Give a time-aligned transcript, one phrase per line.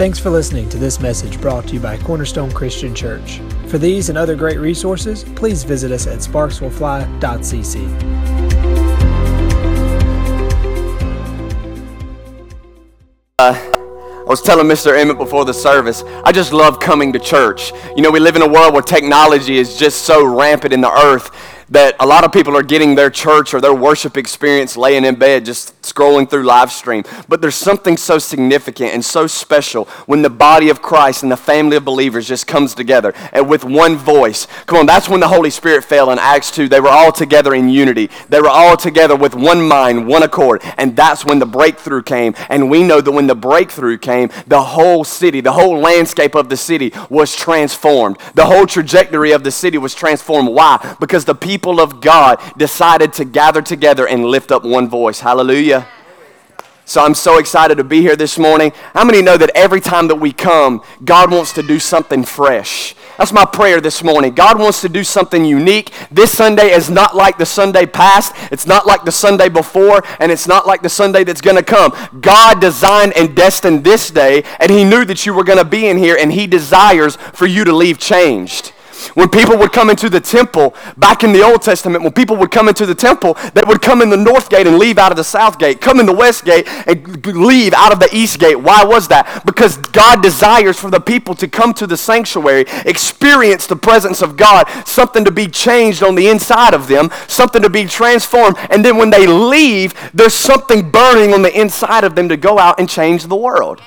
[0.00, 3.42] Thanks for listening to this message brought to you by Cornerstone Christian Church.
[3.66, 8.00] For these and other great resources, please visit us at sparkswillfly.cc.
[13.38, 14.98] Uh, I was telling Mr.
[14.98, 17.70] Emmett before the service, I just love coming to church.
[17.94, 20.90] You know, we live in a world where technology is just so rampant in the
[20.90, 21.30] earth
[21.70, 25.14] that a lot of people are getting their church or their worship experience laying in
[25.14, 27.04] bed just scrolling through live stream.
[27.28, 31.36] But there's something so significant and so special when the body of Christ and the
[31.36, 34.46] family of believers just comes together and with one voice.
[34.66, 36.68] Come on, that's when the Holy Spirit fell in Acts 2.
[36.68, 38.10] They were all together in unity.
[38.28, 40.62] They were all together with one mind, one accord.
[40.76, 42.34] And that's when the breakthrough came.
[42.48, 46.48] And we know that when the breakthrough came, the whole city, the whole landscape of
[46.48, 48.18] the city was transformed.
[48.34, 50.48] The whole trajectory of the city was transformed.
[50.48, 50.96] Why?
[50.98, 55.20] Because the people people of God decided to gather together and lift up one voice.
[55.20, 55.86] Hallelujah.
[56.86, 58.72] So I'm so excited to be here this morning.
[58.94, 62.94] How many know that every time that we come, God wants to do something fresh?
[63.18, 64.34] That's my prayer this morning.
[64.34, 65.92] God wants to do something unique.
[66.10, 70.32] This Sunday is not like the Sunday past, it's not like the Sunday before, and
[70.32, 71.92] it's not like the Sunday that's going to come.
[72.22, 75.88] God designed and destined this day, and He knew that you were going to be
[75.88, 78.72] in here, and He desires for you to leave changed.
[79.08, 82.50] When people would come into the temple, back in the Old Testament, when people would
[82.50, 85.16] come into the temple, they would come in the north gate and leave out of
[85.16, 88.56] the south gate, come in the west gate and leave out of the east gate.
[88.56, 89.42] Why was that?
[89.44, 94.36] Because God desires for the people to come to the sanctuary, experience the presence of
[94.36, 98.84] God, something to be changed on the inside of them, something to be transformed, and
[98.84, 102.78] then when they leave, there's something burning on the inside of them to go out
[102.78, 103.80] and change the world.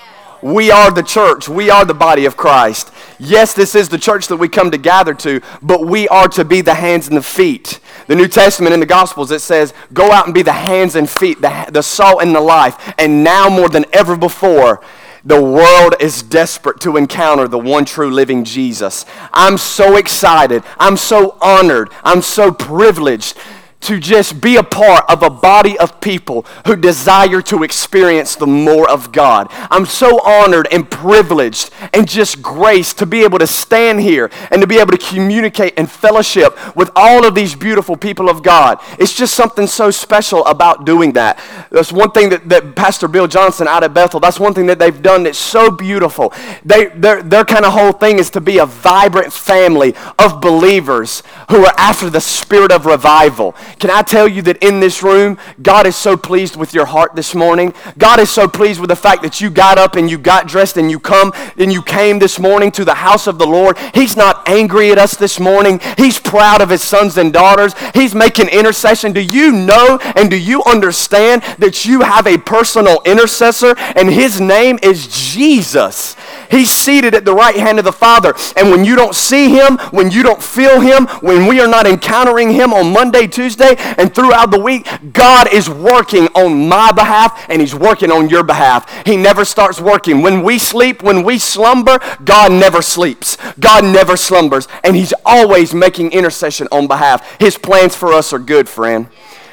[0.43, 1.47] We are the church.
[1.47, 2.91] We are the body of Christ.
[3.17, 6.43] Yes, this is the church that we come to gather to, but we are to
[6.43, 7.79] be the hands and the feet.
[8.07, 11.09] The New Testament in the Gospels, it says, go out and be the hands and
[11.09, 12.93] feet, the, the salt and the life.
[12.97, 14.83] And now more than ever before,
[15.23, 19.05] the world is desperate to encounter the one true living Jesus.
[19.31, 20.65] I'm so excited.
[20.77, 21.89] I'm so honored.
[22.03, 23.37] I'm so privileged
[23.83, 28.47] to just be a part of a body of people who desire to experience the
[28.47, 29.47] more of God.
[29.69, 34.61] I'm so honored and privileged and just graced to be able to stand here and
[34.61, 38.79] to be able to communicate and fellowship with all of these beautiful people of God.
[38.99, 41.39] It's just something so special about doing that.
[41.69, 44.79] That's one thing that, that Pastor Bill Johnson out at Bethel, that's one thing that
[44.79, 46.33] they've done that's so beautiful.
[46.63, 51.23] They, their, their kind of whole thing is to be a vibrant family of believers
[51.49, 53.55] who are after the spirit of revival.
[53.79, 57.15] Can I tell you that in this room, God is so pleased with your heart
[57.15, 57.73] this morning?
[57.97, 60.77] God is so pleased with the fact that you got up and you got dressed
[60.77, 63.77] and you come and you came this morning to the house of the Lord.
[63.93, 65.79] He's not angry at us this morning.
[65.97, 67.73] He's proud of his sons and daughters.
[67.93, 69.13] He's making intercession.
[69.13, 74.39] Do you know and do you understand that you have a personal intercessor and his
[74.39, 76.15] name is Jesus?
[76.49, 78.33] He's seated at the right hand of the Father.
[78.55, 81.87] And when you don't see him, when you don't feel him, when we are not
[81.87, 87.45] encountering him on Monday, Tuesday, and throughout the week, God is working on my behalf
[87.49, 89.05] and he's working on your behalf.
[89.05, 90.21] He never starts working.
[90.21, 93.37] When we sleep, when we slumber, God never sleeps.
[93.59, 94.67] God never slumbers.
[94.83, 97.39] And he's always making intercession on behalf.
[97.39, 99.07] His plans for us are good, friend.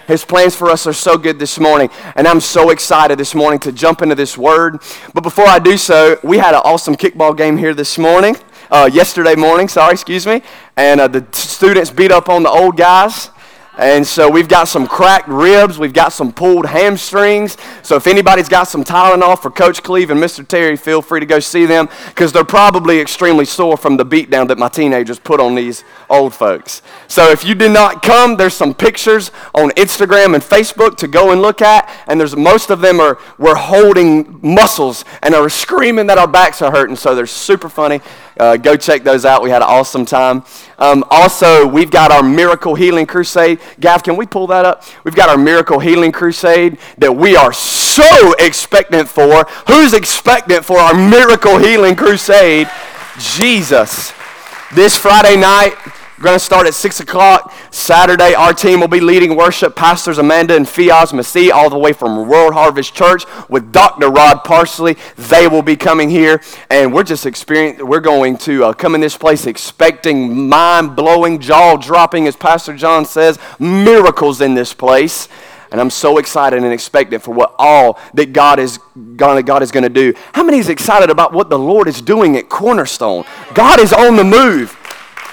[0.07, 1.89] His plans for us are so good this morning.
[2.17, 4.83] And I'm so excited this morning to jump into this word.
[5.15, 8.37] But before I do so, we had an awesome kickball game here this morning.
[8.73, 10.43] Uh, yesterday morning, sorry, excuse me.
[10.77, 13.31] And uh, the students beat up on the old guys.
[13.81, 17.57] And so we've got some cracked ribs, we've got some pulled hamstrings.
[17.83, 20.47] So if anybody's got some Tylenol for Coach Cleve and Mr.
[20.47, 24.49] Terry, feel free to go see them because they're probably extremely sore from the beatdown
[24.49, 26.83] that my teenagers put on these old folks.
[27.09, 31.33] So if you did not come, there's some pictures on Instagram and Facebook to go
[31.33, 36.07] and look at, and there's most of them are we're holding muscles and are screaming
[36.09, 36.97] that our backs are hurting.
[36.97, 38.03] So they're super funny.
[38.41, 39.43] Uh, go check those out.
[39.43, 40.45] We had an awesome time.
[40.79, 43.61] Um, also, we've got our Miracle Healing Crusade.
[43.79, 44.83] Gav, can we pull that up?
[45.05, 49.45] We've got our Miracle Healing Crusade that we are so expectant for.
[49.67, 52.71] Who's expectant for our Miracle Healing Crusade?
[53.19, 54.15] Jesus.
[54.75, 55.75] This Friday night,
[56.21, 57.51] we're going to start at 6 o'clock.
[57.71, 59.75] Saturday, our team will be leading worship.
[59.75, 64.11] Pastors Amanda and Fiaz Masih, all the way from World Harvest Church, with Dr.
[64.11, 64.99] Rod Parsley.
[65.17, 69.01] They will be coming here, and we're just experiencing, we're going to uh, come in
[69.01, 75.27] this place expecting mind blowing, jaw dropping, as Pastor John says, miracles in this place.
[75.73, 78.79] And I'm so excited and expectant for what all that God is
[79.17, 80.13] gonna, God is going to do.
[80.35, 83.25] How many is excited about what the Lord is doing at Cornerstone?
[83.55, 84.77] God is on the move.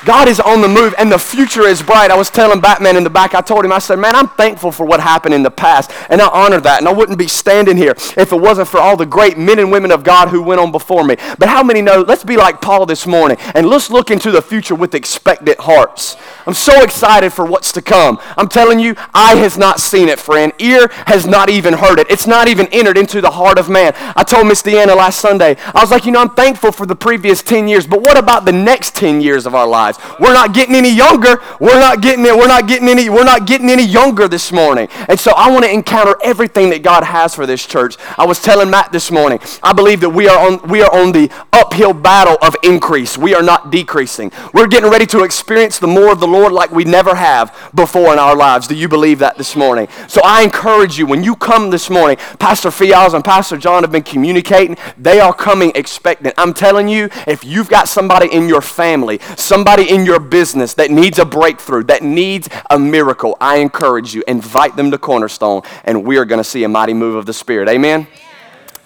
[0.06, 2.12] God is on the move and the future is bright.
[2.12, 4.72] I was telling Batman in the back, I told him, I said, man, I'm thankful
[4.72, 6.80] for what happened in the past and I honor that.
[6.80, 9.72] And I wouldn't be standing here if it wasn't for all the great men and
[9.72, 11.18] women of God who went on before me.
[11.40, 14.42] But how many know, let's be like Paul this morning and let's look into the
[14.42, 16.18] future with expectant hearts.
[16.46, 18.20] I'm so excited for what's to come.
[18.38, 20.54] I'm telling you, eye has not seen it, friend.
[20.60, 22.10] Ear has not even heard it.
[22.10, 23.94] It's not even entered into the heart of man.
[24.16, 26.96] I told Miss Deanna last Sunday, I was like, you know, I'm thankful for the
[26.96, 29.87] previous 10 years, but what about the next 10 years of our lives?
[30.20, 31.42] We're not getting any younger.
[31.60, 32.36] We're not getting it.
[32.36, 34.88] We're not getting any, we're not getting any younger this morning.
[35.08, 37.98] And so I want to encounter everything that God has for this church.
[38.18, 41.12] I was telling Matt this morning, I believe that we are on we are on
[41.12, 43.18] the uphill battle of increase.
[43.18, 44.32] We are not decreasing.
[44.54, 47.72] We're getting ready to experience the more of the Lord Lord like we never have
[47.76, 48.68] before in our lives.
[48.68, 49.88] Do you believe that this morning?
[50.08, 53.92] So I encourage you, when you come this morning, Pastor Fiaz and Pastor John have
[53.92, 54.78] been communicating.
[54.98, 56.36] They are coming expectant.
[56.38, 60.92] I'm telling you, if you've got somebody in your family, somebody in your business that
[60.92, 66.04] needs a breakthrough, that needs a miracle, I encourage you, invite them to Cornerstone, and
[66.04, 67.70] we are going to see a mighty move of the Spirit.
[67.70, 68.08] Amen?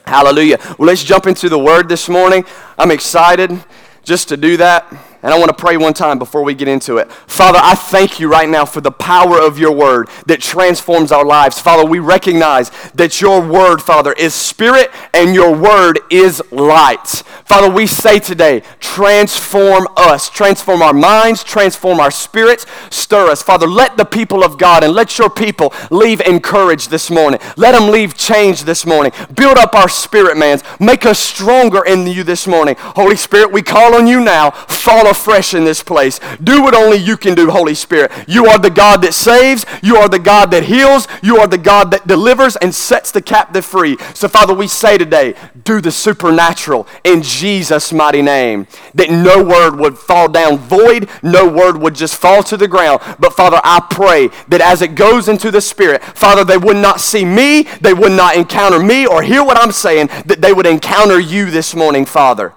[0.06, 0.58] Hallelujah.
[0.78, 2.46] Well, let's jump into the word this morning.
[2.78, 3.64] I'm excited
[4.04, 4.92] just to do that.
[5.24, 7.12] And I want to pray one time before we get into it.
[7.12, 11.24] Father, I thank you right now for the power of your word that transforms our
[11.24, 11.60] lives.
[11.60, 17.22] Father, we recognize that your word, Father, is spirit and your word is light.
[17.46, 23.42] Father, we say today, transform us, transform our minds, transform our spirits, stir us.
[23.42, 27.40] Father, let the people of God and let your people leave encouraged this morning.
[27.58, 29.12] Let them leave changed this morning.
[29.36, 30.60] Build up our spirit, man.
[30.80, 32.76] Make us stronger in you this morning.
[32.78, 34.52] Holy Spirit, we call on you now.
[34.52, 36.20] Fall afresh in this place.
[36.44, 38.12] Do what only you can do, Holy Spirit.
[38.28, 41.58] You are the God that saves, you are the God that heals, you are the
[41.58, 43.98] God that delivers and sets the captive free.
[44.14, 48.68] So, Father, we say today, do the supernatural in Jesus' mighty name.
[48.94, 53.02] That no word would fall down void, no word would just fall to the ground.
[53.20, 57.00] But, Father, I pray that as it goes into the Spirit, Father, they would not
[57.00, 60.66] see me, they would not encounter me or hear what I'm saying, that they would
[60.66, 62.54] encounter you this morning, Father.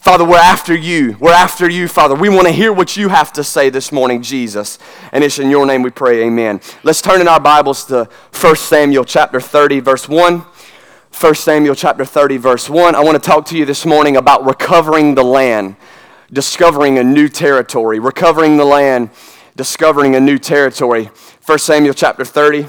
[0.00, 1.18] Father, we're after you.
[1.20, 2.14] We're after you, Father.
[2.14, 4.78] We want to hear what you have to say this morning, Jesus.
[5.12, 6.62] And it's in your name we pray, amen.
[6.82, 10.42] Let's turn in our Bibles to 1 Samuel chapter 30, verse 1.
[11.18, 12.94] 1 Samuel chapter 30, verse 1.
[12.94, 15.76] I want to talk to you this morning about recovering the land,
[16.32, 17.98] discovering a new territory.
[17.98, 19.10] Recovering the land,
[19.56, 21.10] discovering a new territory.
[21.44, 22.66] 1 Samuel chapter 30,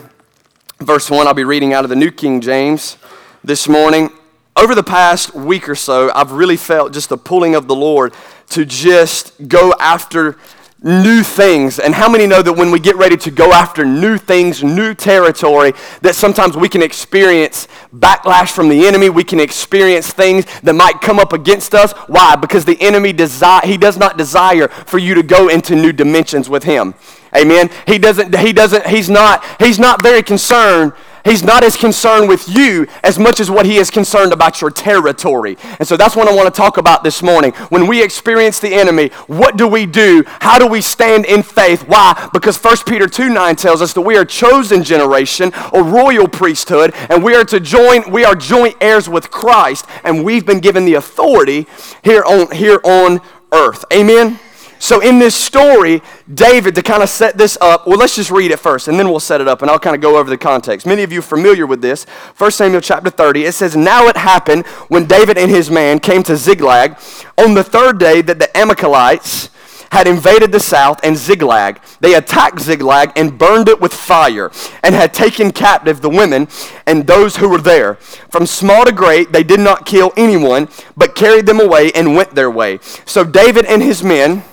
[0.80, 1.28] verse 1.
[1.28, 2.98] I'll be reading out of the New King James
[3.44, 4.10] this morning
[4.56, 8.14] over the past week or so, I've really felt just the pulling of the Lord
[8.50, 10.38] to just go after
[10.84, 11.78] new things.
[11.80, 14.96] And how many know that when we get ready to go after new things, new
[14.96, 19.10] territory, that sometimes we can experience backlash from the enemy.
[19.10, 21.92] We can experience things that might come up against us.
[22.08, 22.36] Why?
[22.36, 26.50] Because the enemy desire he does not desire for you to go into new dimensions
[26.50, 26.96] with him.
[27.36, 27.70] Amen.
[27.88, 32.50] He doesn't he doesn't he's not he's not very concerned He's not as concerned with
[32.50, 35.58] you as much as what he is concerned about your territory.
[35.80, 37.52] And so that's what I want to talk about this morning.
[37.70, 40.24] When we experience the enemy, what do we do?
[40.26, 41.88] How do we stand in faith?
[41.88, 42.30] Why?
[42.34, 46.94] Because 1 Peter 2 9 tells us that we are chosen generation, a royal priesthood,
[47.10, 50.86] and we are to join, we are joint heirs with Christ, and we've been given
[50.86, 51.68] the authority
[52.04, 53.22] here on here on
[53.52, 53.86] earth.
[53.94, 54.40] Amen.
[54.82, 56.02] So, in this story,
[56.34, 59.10] David, to kind of set this up, well, let's just read it first and then
[59.10, 60.88] we'll set it up and I'll kind of go over the context.
[60.88, 62.06] Many of you are familiar with this.
[62.36, 66.24] 1 Samuel chapter 30, it says, Now it happened when David and his man came
[66.24, 66.98] to Ziklag
[67.38, 69.52] on the third day that the Amalekites
[69.92, 71.80] had invaded the south and Ziklag.
[72.00, 74.50] They attacked Ziklag and burned it with fire
[74.82, 76.48] and had taken captive the women
[76.88, 77.96] and those who were there.
[78.32, 82.34] From small to great, they did not kill anyone, but carried them away and went
[82.34, 82.80] their way.
[83.06, 84.44] So David and his men,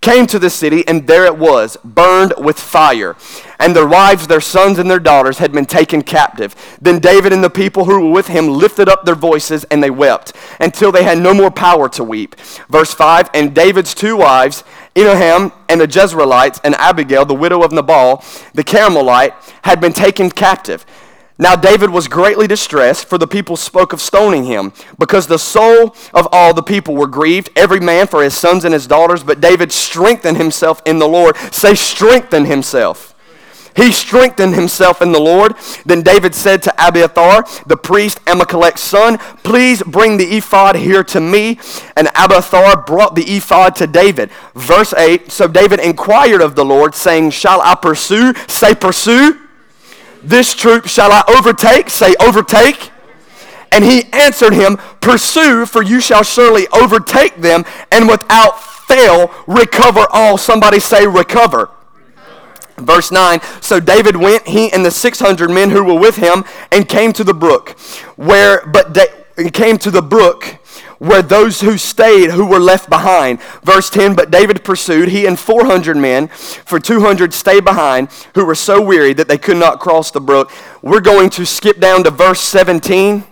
[0.00, 3.16] came to the city, and there it was, burned with fire.
[3.58, 6.54] And their wives, their sons, and their daughters had been taken captive.
[6.80, 9.90] Then David and the people who were with him lifted up their voices, and they
[9.90, 12.36] wept until they had no more power to weep.
[12.70, 14.64] Verse 5 And David's two wives,
[14.96, 20.30] Ahinoam and the Jezreelites, and Abigail, the widow of Nabal, the Carmelite, had been taken
[20.30, 20.86] captive.
[21.40, 25.96] Now David was greatly distressed, for the people spoke of stoning him, because the soul
[26.12, 29.24] of all the people were grieved, every man for his sons and his daughters.
[29.24, 31.38] But David strengthened himself in the Lord.
[31.50, 33.14] Say, strengthen himself.
[33.74, 35.54] He strengthened himself in the Lord.
[35.86, 41.20] Then David said to Abiathar, the priest, Ahimelech's son, Please bring the ephod here to
[41.20, 41.58] me.
[41.96, 44.30] And Abiathar brought the ephod to David.
[44.54, 48.34] Verse 8 So David inquired of the Lord, saying, Shall I pursue?
[48.46, 49.39] Say, pursue
[50.22, 51.90] this troop shall I overtake?
[51.90, 52.90] Say, overtake.
[53.72, 60.06] And he answered him, Pursue, for you shall surely overtake them, and without fail, recover
[60.10, 60.36] all.
[60.36, 61.70] Somebody say, recover.
[62.76, 66.88] Verse 9 So David went, he and the 600 men who were with him, and
[66.88, 67.78] came to the brook,
[68.16, 70.59] where, but da- came to the brook
[71.00, 73.40] where those who stayed who were left behind.
[73.64, 78.54] Verse 10 But David pursued, he and 400 men, for 200 stayed behind, who were
[78.54, 80.52] so weary that they could not cross the brook.
[80.82, 83.24] We're going to skip down to verse 17.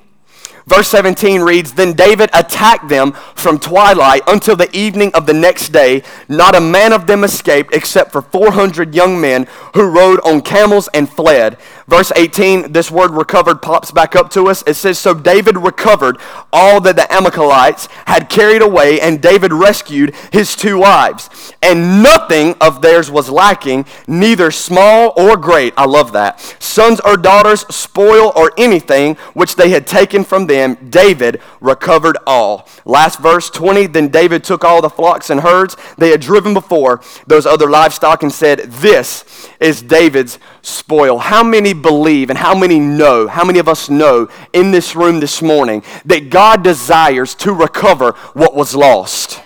[0.68, 5.70] Verse 17 reads Then David attacked them from twilight until the evening of the next
[5.70, 6.02] day.
[6.28, 10.88] Not a man of them escaped except for 400 young men who rode on camels
[10.92, 11.56] and fled.
[11.88, 14.62] Verse 18, this word recovered pops back up to us.
[14.66, 16.18] It says, So David recovered
[16.52, 21.30] all that the Amalekites had carried away, and David rescued his two wives.
[21.62, 25.72] And nothing of theirs was lacking, neither small or great.
[25.78, 26.40] I love that.
[26.62, 32.68] Sons or daughters, spoil or anything which they had taken from them, David recovered all.
[32.84, 37.00] Last verse 20, then David took all the flocks and herds they had driven before
[37.26, 41.18] those other livestock and said, This is David's spoil.
[41.18, 45.20] How many believe and how many know, how many of us know in this room
[45.20, 49.42] this morning that God desires to recover what was lost?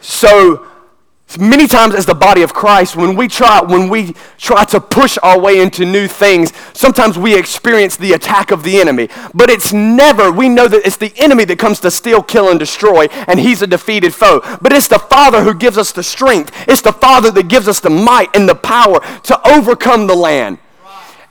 [0.00, 0.69] So,
[1.38, 5.16] many times as the body of christ when we try when we try to push
[5.22, 9.08] our way into new things sometimes we experience the attack of the enemy.
[9.34, 12.58] But it's never we know that it's the enemy that comes to steal kill and
[12.58, 14.40] destroy and he's a defeated foe.
[14.60, 16.52] But it's the father who gives us the strength.
[16.68, 20.58] It's the father that gives us the might and the power to overcome the land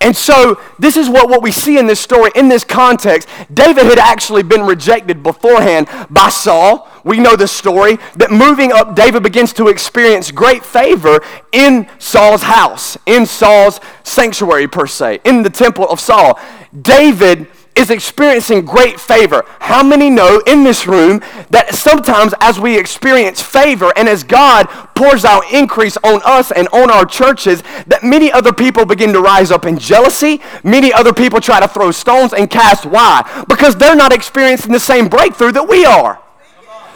[0.02, 3.28] and so, this is what, what we see in this story, in this context.
[3.54, 6.88] David had actually been rejected beforehand by Saul.
[7.04, 11.20] We know the story that moving up, David begins to experience great favor
[11.52, 16.40] in Saul's house, in Saul's sanctuary, per se, in the temple of Saul.
[16.82, 17.48] David
[17.80, 19.46] is experiencing great favor.
[19.60, 24.66] How many know in this room that sometimes as we experience favor and as God
[24.96, 29.22] pours out increase on us and on our churches, that many other people begin to
[29.22, 30.42] rise up in jealousy?
[30.62, 32.86] Many other people try to throw stones and cast.
[32.86, 33.46] Why?
[33.48, 36.22] Because they're not experiencing the same breakthrough that we are.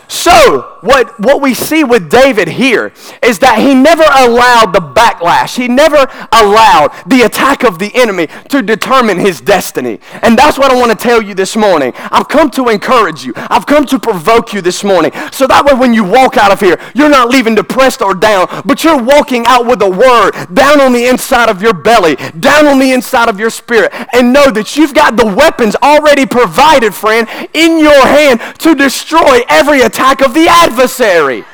[0.08, 2.92] So, what, what we see with David here
[3.22, 8.28] is that he never allowed the backlash, he never allowed the attack of the enemy
[8.50, 10.00] to determine his destiny.
[10.22, 11.94] And that's what I want to tell you this morning.
[11.96, 15.12] I've come to encourage you, I've come to provoke you this morning.
[15.32, 18.48] So that way, when you walk out of here, you're not leaving depressed or down,
[18.66, 22.68] but you're walking out with a word down on the inside of your belly, down
[22.68, 26.94] on the inside of your spirit, and know that you've got the weapons already provided,
[26.94, 31.46] friend, in your hand to destroy every attack attack of the adversary.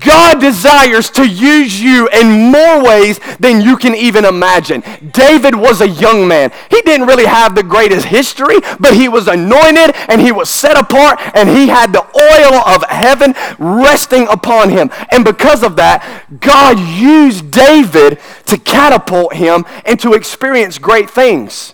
[0.00, 4.82] God desires to use you in more ways than you can even imagine.
[5.12, 6.52] David was a young man.
[6.68, 10.76] He didn't really have the greatest history, but he was anointed and he was set
[10.76, 14.90] apart and he had the oil of heaven resting upon him.
[15.10, 16.04] And because of that,
[16.38, 21.72] God used David to catapult him and to experience great things.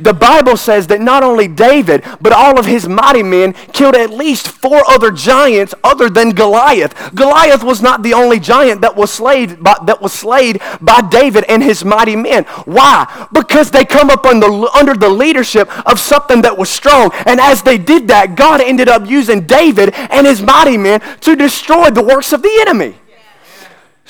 [0.00, 4.10] The Bible says that not only David, but all of his mighty men killed at
[4.10, 7.14] least four other giants other than Goliath.
[7.14, 11.44] Goliath was not the only giant that was slayed by, that was slayed by David
[11.48, 12.44] and his mighty men.
[12.64, 13.28] Why?
[13.32, 17.10] Because they come up under, under the leadership of something that was strong.
[17.26, 21.36] And as they did that, God ended up using David and his mighty men to
[21.36, 22.94] destroy the works of the enemy.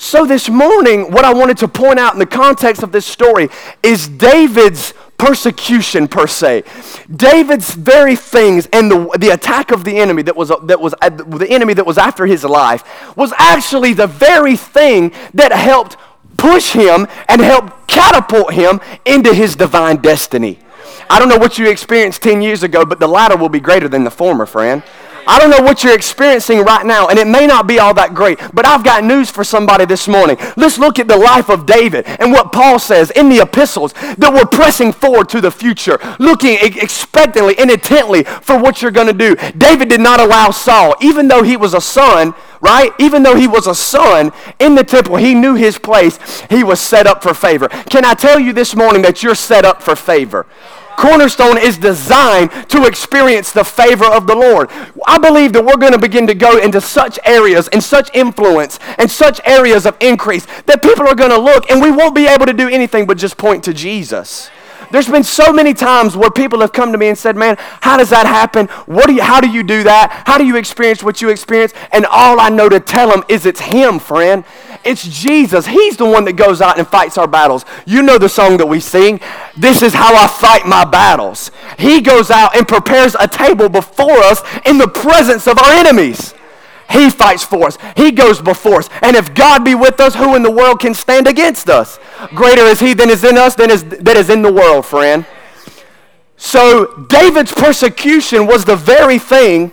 [0.03, 3.49] So, this morning, what I wanted to point out in the context of this story
[3.83, 6.63] is David's persecution per se.
[7.15, 11.09] David's very things and the, the attack of the enemy that was, that was uh,
[11.09, 12.83] the enemy that was after his life
[13.15, 15.95] was actually the very thing that helped
[16.37, 20.57] push him and help catapult him into his divine destiny.
[21.07, 23.87] I don't know what you experienced 10 years ago, but the latter will be greater
[23.87, 24.81] than the former, friend.
[25.27, 28.13] I don't know what you're experiencing right now, and it may not be all that
[28.13, 30.37] great, but I've got news for somebody this morning.
[30.57, 34.31] Let's look at the life of David and what Paul says in the epistles that
[34.33, 39.13] we're pressing forward to the future, looking expectantly and intently for what you're going to
[39.13, 39.35] do.
[39.57, 42.91] David did not allow Saul, even though he was a son, right?
[42.99, 46.19] Even though he was a son in the temple, he knew his place.
[46.49, 47.67] He was set up for favor.
[47.67, 50.45] Can I tell you this morning that you're set up for favor?
[50.97, 54.69] Cornerstone is designed to experience the favor of the Lord.
[55.07, 58.79] I believe that we're going to begin to go into such areas and such influence
[58.97, 62.27] and such areas of increase that people are going to look and we won't be
[62.27, 64.49] able to do anything but just point to Jesus.
[64.91, 67.97] There's been so many times where people have come to me and said, Man, how
[67.97, 68.67] does that happen?
[68.85, 70.23] What do you, how do you do that?
[70.25, 71.73] How do you experience what you experience?
[71.91, 74.43] And all I know to tell them is it's Him, friend.
[74.83, 75.67] It's Jesus.
[75.67, 77.65] He's the one that goes out and fights our battles.
[77.85, 79.19] You know the song that we sing,
[79.55, 81.51] This is how I fight my battles.
[81.77, 86.33] He goes out and prepares a table before us in the presence of our enemies.
[86.91, 87.77] He fights for us.
[87.95, 88.89] He goes before us.
[89.01, 91.99] And if God be with us, who in the world can stand against us?
[92.35, 95.25] Greater is he than is in us than is, that is in the world, friend.
[96.37, 99.71] So David's persecution was the very thing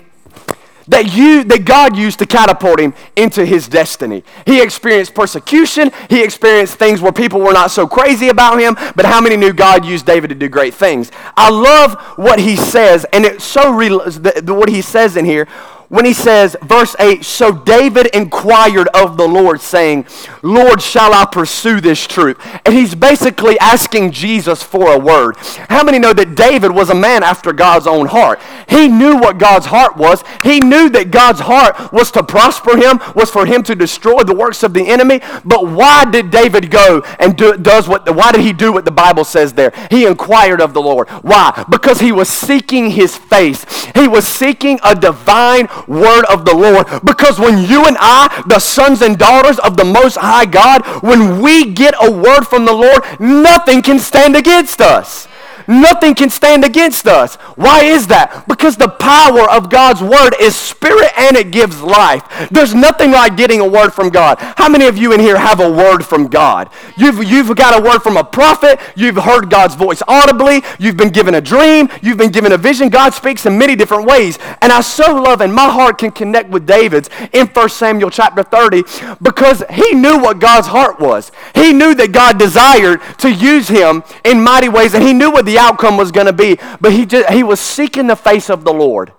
[0.89, 4.25] that you that God used to catapult him into his destiny.
[4.47, 9.05] He experienced persecution, he experienced things where people were not so crazy about him, but
[9.05, 11.13] how many knew God used David to do great things?
[11.37, 14.01] I love what he says and it's so real
[14.47, 15.47] what he says in here
[15.89, 20.07] when he says, verse 8, so David inquired of the Lord, saying,
[20.43, 22.39] Lord, shall I pursue this truth?
[22.67, 25.37] And he's basically asking Jesus for a word.
[25.71, 28.39] How many know that David was a man after God's own heart?
[28.69, 30.23] He knew what God's heart was.
[30.43, 34.35] He knew that God's heart was to prosper him, was for him to destroy the
[34.35, 35.21] works of the enemy.
[35.43, 38.91] But why did David go and do, does what, why did he do what the
[38.91, 39.73] Bible says there?
[39.91, 41.09] He inquired of the Lord.
[41.09, 41.65] Why?
[41.71, 43.65] Because he was seeking his face.
[43.95, 46.87] He was seeking a divine word of the Lord.
[47.05, 51.41] Because when you and I, the sons and daughters of the Most High God, when
[51.43, 55.29] we get a word from the Lord, nothing can stand against us.
[55.69, 57.35] Nothing can stand against us.
[57.57, 58.49] Why is that?
[58.49, 62.25] Because the power of God's word is spirit and it gives life.
[62.51, 64.39] There's nothing like getting a word from God.
[64.41, 66.71] How many of you in here have a word from God?
[66.97, 68.81] You've, you've got a word from a prophet.
[68.97, 70.63] You've heard God's voice audibly.
[70.79, 71.91] You've been given a dream.
[72.01, 72.89] You've been given a vision.
[72.89, 74.39] God speaks in many different ways.
[74.63, 78.43] And I so love, and my heart can connect with David's in 1 Samuel chapter
[78.43, 78.85] 30
[79.21, 81.31] because he knew what God's heart was.
[81.55, 85.45] He knew that God desired to use him in mighty ways, and he knew what
[85.45, 86.59] the outcome was going to be.
[86.81, 89.13] But he, just, he was seeking the face of the Lord.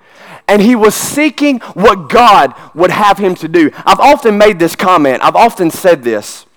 [0.48, 3.69] And he was seeking what God would have him to do.
[3.86, 6.48] I've often made this comment, I've often said this,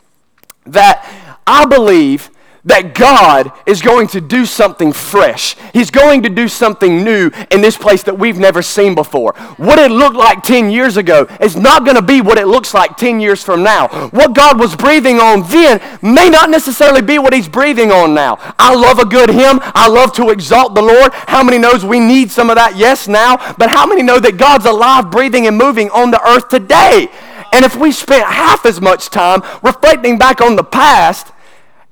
[0.64, 1.06] that
[1.46, 2.30] I believe
[2.64, 5.56] that God is going to do something fresh.
[5.72, 9.34] He's going to do something new in this place that we've never seen before.
[9.56, 12.72] What it looked like 10 years ago is not going to be what it looks
[12.72, 13.88] like 10 years from now.
[14.10, 18.38] What God was breathing on then may not necessarily be what He's breathing on now.
[18.58, 19.58] I love a good hymn.
[19.62, 21.12] I love to exalt the Lord.
[21.12, 22.76] How many knows we need some of that?
[22.76, 23.54] Yes, now.
[23.54, 27.08] But how many know that God's alive, breathing, and moving on the earth today?
[27.52, 31.32] And if we spent half as much time reflecting back on the past,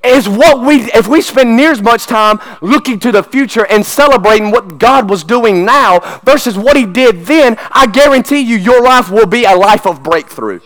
[0.03, 3.85] is what we if we spend near as much time looking to the future and
[3.85, 8.83] celebrating what God was doing now versus what he did then, I guarantee you your
[8.83, 10.61] life will be a life of breakthrough.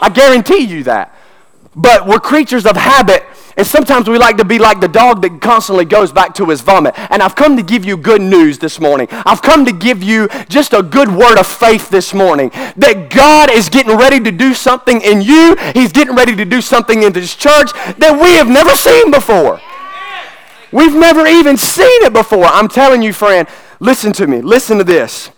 [0.00, 1.16] I guarantee you that.
[1.76, 3.24] But we're creatures of habit
[3.56, 6.60] and sometimes we like to be like the dog that constantly goes back to his
[6.60, 6.94] vomit.
[7.10, 9.08] And I've come to give you good news this morning.
[9.10, 13.50] I've come to give you just a good word of faith this morning that God
[13.50, 15.56] is getting ready to do something in you.
[15.74, 19.60] He's getting ready to do something in this church that we have never seen before.
[20.72, 22.46] We've never even seen it before.
[22.46, 23.46] I'm telling you, friend,
[23.78, 24.40] listen to me.
[24.40, 25.30] Listen to this.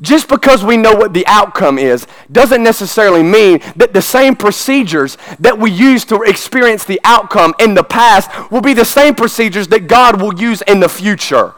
[0.00, 5.16] Just because we know what the outcome is doesn't necessarily mean that the same procedures
[5.38, 9.68] that we use to experience the outcome in the past will be the same procedures
[9.68, 11.54] that God will use in the future.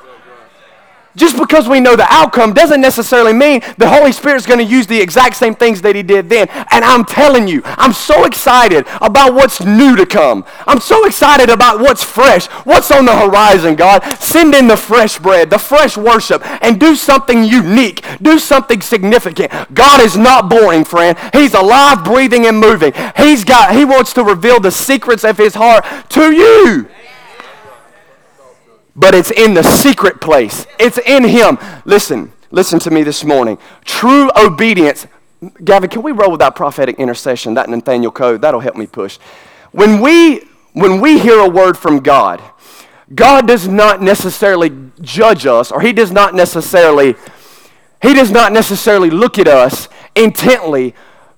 [1.17, 4.87] Just because we know the outcome doesn't necessarily mean the Holy Spirit's going to use
[4.87, 6.49] the exact same things that He did then.
[6.71, 10.45] And I'm telling you, I'm so excited about what's new to come.
[10.67, 14.05] I'm so excited about what's fresh, what's on the horizon, God.
[14.21, 19.51] Send in the fresh bread, the fresh worship, and do something unique, do something significant.
[19.73, 21.17] God is not boring, friend.
[21.33, 22.93] He's alive, breathing, and moving.
[23.17, 26.89] He's got, He wants to reveal the secrets of His heart to you
[28.97, 30.67] but it's in the secret place.
[30.81, 31.59] It's in Him.
[31.85, 33.59] Listen, listen to me this morning.
[33.85, 35.07] True obedience.
[35.63, 38.41] Gavin, can we roll with that prophetic intercession, that Nathaniel code?
[38.41, 39.19] That'll help me push.
[39.73, 42.43] When we, when we hear a word from God,
[43.15, 47.15] God does not necessarily judge us, or He does not necessarily,
[48.01, 50.95] He does not necessarily look at us intently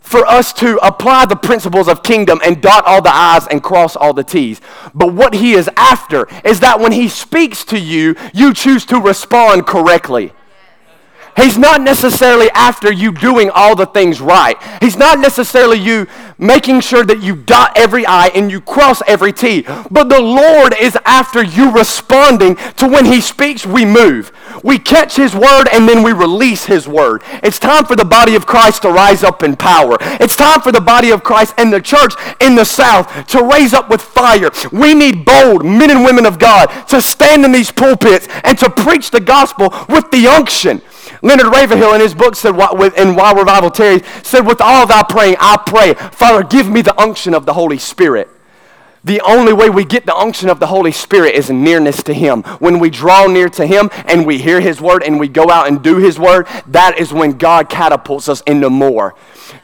[0.08, 3.94] for us to apply the principles of kingdom and dot all the I's and cross
[3.94, 4.60] all the T's.
[4.94, 8.98] But what he is after is that when he speaks to you, you choose to
[8.98, 10.32] respond correctly.
[11.38, 14.56] He's not necessarily after you doing all the things right.
[14.80, 19.32] He's not necessarily you making sure that you dot every I and you cross every
[19.32, 19.62] T.
[19.90, 24.32] But the Lord is after you responding to when He speaks, we move.
[24.64, 27.22] We catch His word and then we release His word.
[27.42, 29.96] It's time for the body of Christ to rise up in power.
[30.00, 33.74] It's time for the body of Christ and the church in the South to raise
[33.74, 34.50] up with fire.
[34.72, 38.68] We need bold men and women of God to stand in these pulpits and to
[38.70, 40.82] preach the gospel with the unction.
[41.22, 45.36] Leonard Ravenhill in his book said, in Why Revival Tarries, said, with all thy praying,
[45.38, 48.28] I pray, Father, give me the unction of the Holy Spirit.
[49.04, 52.42] The only way we get the unction of the Holy Spirit is nearness to Him.
[52.58, 55.68] When we draw near to Him and we hear His word and we go out
[55.68, 59.14] and do His word, that is when God catapults us into more.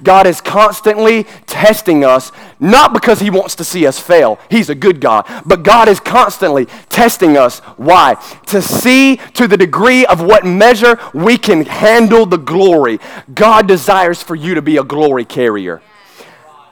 [0.02, 4.38] God is constantly testing us, not because He wants to see us fail.
[4.50, 5.26] He's a good God.
[5.44, 7.60] But God is constantly testing us.
[7.76, 8.14] Why?
[8.46, 12.98] To see to the degree of what measure we can handle the glory.
[13.34, 15.82] God desires for you to be a glory carrier.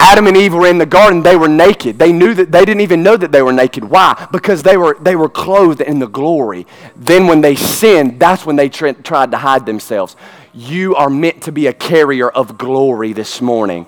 [0.05, 1.97] Adam and Eve were in the garden, they were naked.
[1.97, 3.85] They knew that they didn't even know that they were naked.
[3.85, 4.29] Why?
[4.33, 6.67] Because they were, they were clothed in the glory.
[6.97, 10.17] Then when they sinned, that's when they tried to hide themselves.
[10.53, 13.87] You are meant to be a carrier of glory this morning.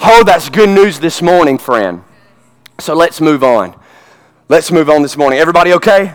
[0.00, 2.02] Oh, that's good news this morning, friend.
[2.80, 3.78] So let's move on.
[4.48, 5.38] Let's move on this morning.
[5.38, 6.12] Everybody okay?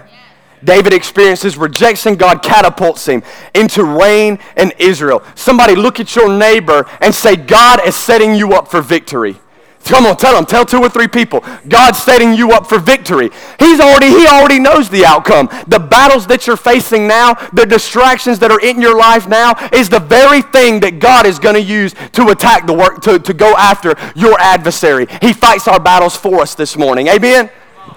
[0.65, 2.15] David experiences rejection.
[2.15, 3.23] God catapults him
[3.54, 5.23] into reign in Israel.
[5.36, 9.38] Somebody look at your neighbor and say, God is setting you up for victory.
[9.86, 10.47] Come on, tell them.
[10.47, 11.43] Tell two or three people.
[11.67, 13.30] God's setting you up for victory.
[13.60, 15.47] He's already, he already knows the outcome.
[15.67, 19.88] The battles that you're facing now, the distractions that are in your life now, is
[19.88, 23.34] the very thing that God is going to use to attack the work, to, to
[23.34, 25.06] go after your adversary.
[25.21, 27.08] He fights our battles for us this morning.
[27.08, 27.51] Amen?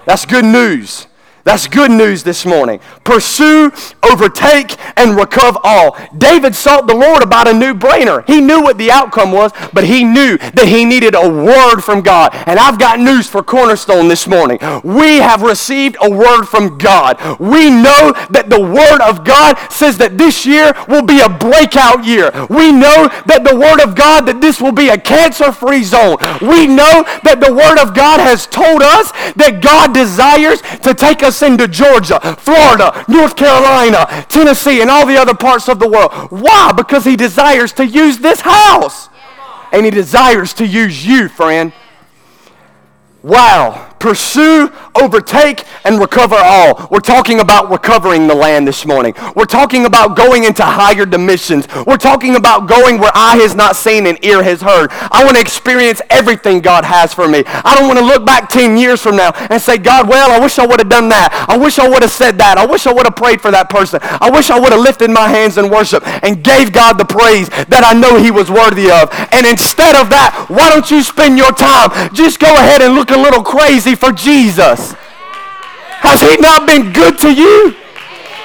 [0.05, 1.07] That's good news.
[1.43, 2.79] That's good news this morning.
[3.03, 3.71] Pursue,
[4.03, 5.97] overtake, and recover all.
[6.17, 8.25] David sought the Lord about a new brainer.
[8.27, 12.01] He knew what the outcome was, but he knew that he needed a word from
[12.01, 12.33] God.
[12.33, 14.59] And I've got news for Cornerstone this morning.
[14.83, 17.19] We have received a word from God.
[17.39, 22.05] We know that the word of God says that this year will be a breakout
[22.05, 22.31] year.
[22.49, 26.17] We know that the word of God that this will be a cancer-free zone.
[26.41, 31.23] We know that the word of God has told us that God desires to take
[31.23, 36.11] us into Georgia, Florida, North Carolina, Tennessee, and all the other parts of the world.
[36.29, 36.71] Why?
[36.71, 39.09] Because he desires to use this house.
[39.71, 41.71] And he desires to use you, friend.
[43.21, 43.88] Wow.
[43.99, 46.87] Pursue, overtake, and recover all.
[46.89, 49.13] We're talking about recovering the land this morning.
[49.35, 51.67] We're talking about going into higher dimensions.
[51.85, 54.89] We're talking about going where eye has not seen and ear has heard.
[55.11, 57.43] I want to experience everything God has for me.
[57.45, 60.39] I don't want to look back 10 years from now and say, God, well, I
[60.39, 61.45] wish I would have done that.
[61.49, 62.57] I wish I would have said that.
[62.57, 63.99] I wish I would have prayed for that person.
[64.01, 67.49] I wish I would have lifted my hands in worship and gave God the praise
[67.49, 69.09] that I know he was worthy of.
[69.31, 71.91] And instead of that, why don't you spend your time?
[72.13, 74.93] Just go ahead and look a little crazy for Jesus?
[76.01, 77.75] Has he not been good to you?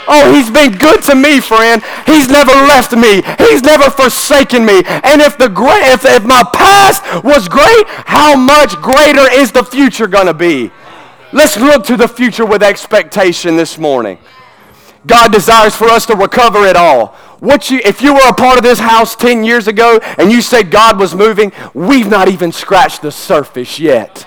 [0.07, 1.83] Oh, he's been good to me, friend.
[2.07, 3.23] He's never left me.
[3.39, 4.83] He's never forsaken me.
[4.85, 9.65] And if the great, if, if my past was great, how much greater is the
[9.65, 10.71] future going to be?
[11.33, 14.19] Let's look to the future with expectation this morning.
[15.07, 17.09] God desires for us to recover it all.
[17.41, 20.41] What you, if you were a part of this house 10 years ago and you
[20.41, 24.27] said God was moving, we've not even scratched the surface yet.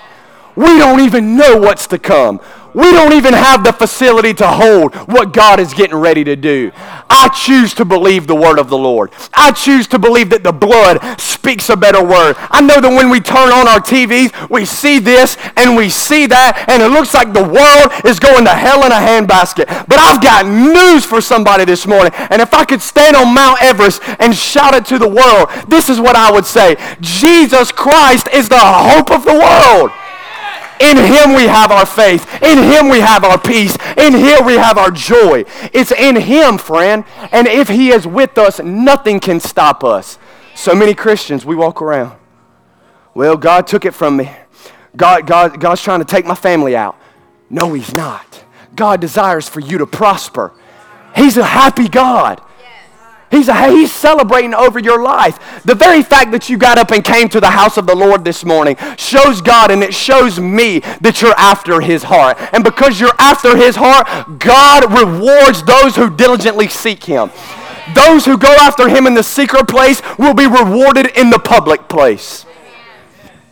[0.57, 2.41] We don't even know what's to come.
[2.73, 6.71] We don't even have the facility to hold what God is getting ready to do.
[7.09, 9.11] I choose to believe the word of the Lord.
[9.33, 12.35] I choose to believe that the blood speaks a better word.
[12.51, 16.25] I know that when we turn on our TVs, we see this and we see
[16.27, 19.65] that, and it looks like the world is going to hell in a handbasket.
[19.87, 22.13] But I've got news for somebody this morning.
[22.29, 25.87] And if I could stand on Mount Everest and shout it to the world, this
[25.87, 29.91] is what I would say Jesus Christ is the hope of the world.
[30.79, 32.25] In him we have our faith.
[32.41, 33.75] In him we have our peace.
[33.97, 35.43] In him we have our joy.
[35.73, 37.03] It's in him, friend.
[37.31, 40.17] And if he is with us, nothing can stop us.
[40.55, 42.17] So many Christians, we walk around.
[43.13, 44.31] Well, God took it from me.
[44.95, 46.97] God, God, God's trying to take my family out.
[47.49, 48.43] No, he's not.
[48.75, 50.53] God desires for you to prosper.
[51.15, 52.41] He's a happy God.
[53.29, 55.61] He's, he's celebrating over your life.
[55.63, 58.23] The very fact that you got up and came to the house of the Lord
[58.23, 62.37] this morning shows God and it shows me that you're after his heart.
[62.53, 67.29] And because you're after his heart, God rewards those who diligently seek him.
[67.93, 71.87] Those who go after him in the secret place will be rewarded in the public
[71.89, 72.46] place.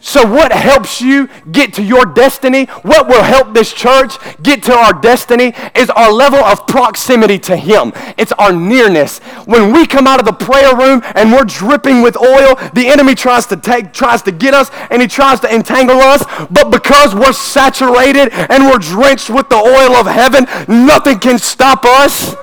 [0.05, 4.13] So, what helps you get to your destiny, what will help this church
[4.43, 7.91] get to our destiny, is our level of proximity to Him.
[8.15, 9.17] It's our nearness.
[9.45, 13.15] When we come out of the prayer room and we're dripping with oil, the enemy
[13.15, 16.23] tries to take, tries to get us, and he tries to entangle us.
[16.51, 21.83] But because we're saturated and we're drenched with the oil of heaven, nothing can stop
[21.83, 22.35] us.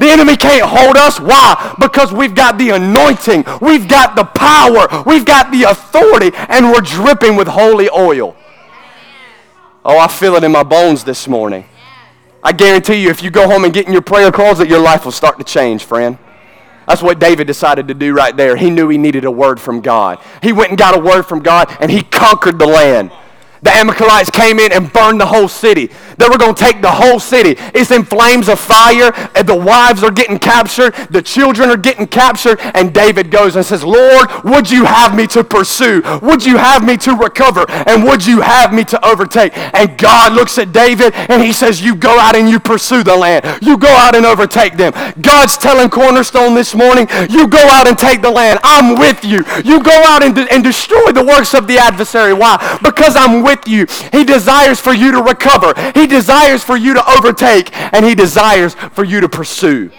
[0.00, 1.20] The enemy can't hold us.
[1.20, 1.76] Why?
[1.78, 6.80] Because we've got the anointing, we've got the power, we've got the authority, and we're
[6.80, 8.34] dripping with holy oil.
[9.84, 11.66] Oh, I feel it in my bones this morning.
[12.42, 15.04] I guarantee you, if you go home and get in your prayer closet, your life
[15.04, 16.16] will start to change, friend.
[16.88, 18.56] That's what David decided to do right there.
[18.56, 20.18] He knew he needed a word from God.
[20.42, 23.12] He went and got a word from God, and he conquered the land.
[23.62, 25.90] The Amalekites came in and burned the whole city.
[26.16, 27.56] They were going to take the whole city.
[27.74, 32.06] It's in flames of fire, and the wives are getting captured, the children are getting
[32.06, 36.02] captured, and David goes and says, Lord, would you have me to pursue?
[36.22, 37.64] Would you have me to recover?
[37.70, 39.56] And would you have me to overtake?
[39.56, 43.16] And God looks at David and he says, You go out and you pursue the
[43.16, 43.44] land.
[43.62, 44.92] You go out and overtake them.
[45.20, 48.60] God's telling Cornerstone this morning, You go out and take the land.
[48.62, 49.44] I'm with you.
[49.64, 52.32] You go out and, de- and destroy the works of the adversary.
[52.32, 52.78] Why?
[52.82, 53.86] Because I'm with you.
[54.12, 55.72] He desires for you to recover.
[55.94, 59.90] He desires for you to overtake, and He desires for you to pursue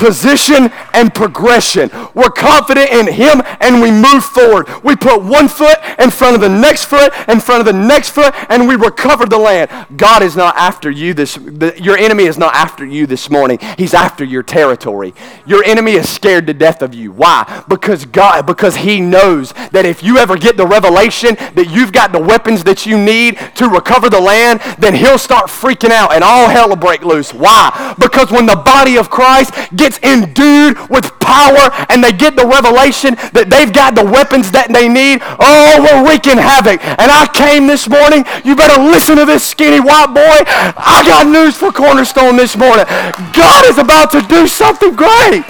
[0.00, 1.90] position and progression.
[2.14, 4.66] We're confident in Him and we move forward.
[4.82, 8.10] We put one foot in front of the next foot, in front of the next
[8.10, 9.70] foot, and we recover the land.
[9.96, 13.58] God is not after you this, the, your enemy is not after you this morning.
[13.76, 15.14] He's after your territory.
[15.46, 17.12] Your enemy is scared to death of you.
[17.12, 17.62] Why?
[17.68, 22.12] Because God, because He knows that if you ever get the revelation that you've got
[22.12, 26.24] the weapons that you need to recover the land, then He'll start freaking out and
[26.24, 27.34] all hell will break loose.
[27.34, 27.94] Why?
[27.98, 32.46] Because when the body of Christ gets gets endued with power and they get the
[32.46, 36.82] revelation that they've got the weapons that they need, oh, we're wreaking havoc.
[36.84, 38.24] And I came this morning.
[38.44, 40.38] You better listen to this skinny white boy.
[40.78, 42.86] I got news for Cornerstone this morning.
[43.34, 45.44] God is about to do something great.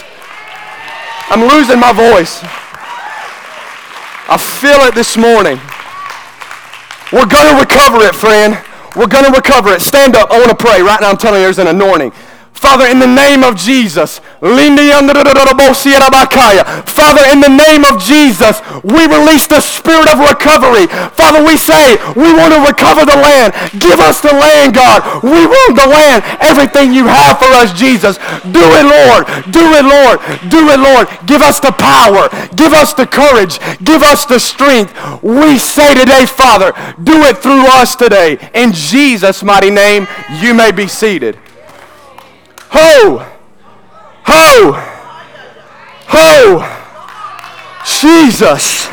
[1.29, 2.41] I'm losing my voice.
[4.31, 5.59] I feel it this morning.
[7.13, 8.55] We're going to recover it, friend.
[8.95, 9.83] We're going to recover it.
[9.83, 10.31] Stand up.
[10.31, 10.83] I want to pray.
[10.83, 12.13] Right now, I'm telling you, there's an anointing.
[12.53, 14.85] Father, in the name of Jesus, Father,
[17.33, 20.87] in the name of Jesus, we release the spirit of recovery.
[21.17, 23.55] Father, we say we want to recover the land.
[23.81, 25.25] Give us the land, God.
[25.25, 26.23] We want the land.
[26.41, 28.19] Everything you have for us, Jesus.
[28.53, 29.27] Do it, Lord.
[29.51, 30.21] Do it, Lord.
[30.51, 31.09] Do it, Lord.
[31.27, 32.29] Give us the power.
[32.57, 33.59] Give us the courage.
[33.83, 34.93] Give us the strength.
[35.23, 38.39] We say today, Father, do it through us today.
[38.55, 40.07] In Jesus' mighty name,
[40.41, 41.39] you may be seated.
[42.71, 43.27] Ho!
[44.25, 44.73] Ho!
[46.09, 46.77] Ho!
[47.85, 48.89] Jesus!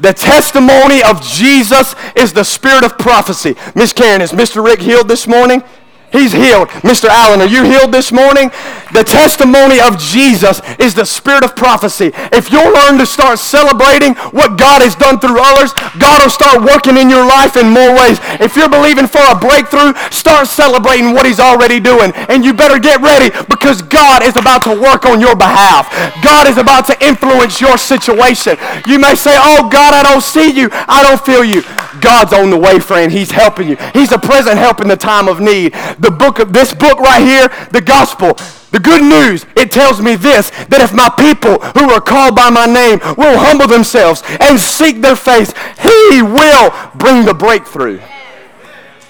[0.00, 3.56] The testimony of Jesus is the spirit of prophecy.
[3.74, 4.64] Miss Karen, is Mr.
[4.64, 5.62] Rick healed this morning?
[6.10, 6.68] He's healed.
[6.80, 7.08] Mr.
[7.08, 8.50] Allen, are you healed this morning?
[8.94, 12.12] The testimony of Jesus is the spirit of prophecy.
[12.32, 16.64] If you'll learn to start celebrating what God has done through others, God will start
[16.64, 18.16] working in your life in more ways.
[18.40, 22.12] If you're believing for a breakthrough, start celebrating what he's already doing.
[22.32, 25.92] And you better get ready because God is about to work on your behalf.
[26.24, 28.56] God is about to influence your situation.
[28.88, 30.70] You may say, oh, God, I don't see you.
[30.72, 31.60] I don't feel you.
[32.00, 33.12] God's on the way, friend.
[33.12, 33.76] He's helping you.
[33.92, 37.22] He's a present help in the time of need the book of this book right
[37.22, 38.34] here, the gospel,
[38.70, 42.50] the good news, it tells me this that if my people who are called by
[42.50, 48.00] my name will humble themselves and seek their face, he will bring the breakthrough.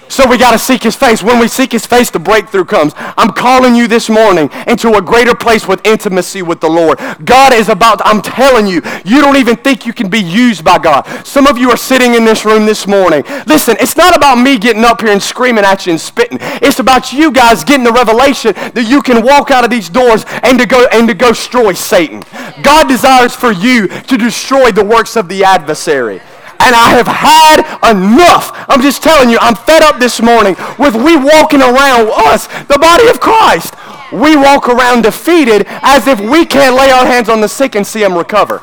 [0.09, 1.23] So we got to seek his face.
[1.23, 2.93] When we seek his face, the breakthrough comes.
[2.95, 6.99] I'm calling you this morning into a greater place with intimacy with the Lord.
[7.23, 10.79] God is about, I'm telling you, you don't even think you can be used by
[10.79, 11.03] God.
[11.25, 13.23] Some of you are sitting in this room this morning.
[13.47, 16.39] Listen, it's not about me getting up here and screaming at you and spitting.
[16.41, 20.25] It's about you guys getting the revelation that you can walk out of these doors
[20.43, 22.23] and to go and to go destroy Satan.
[22.63, 26.21] God desires for you to destroy the works of the adversary
[26.59, 28.51] and I have had enough.
[28.67, 32.77] I'm just telling you, I'm fed up this morning with we walking around us, the
[32.79, 33.75] body of Christ.
[34.11, 37.85] We walk around defeated as if we can't lay our hands on the sick and
[37.85, 38.61] see them recover.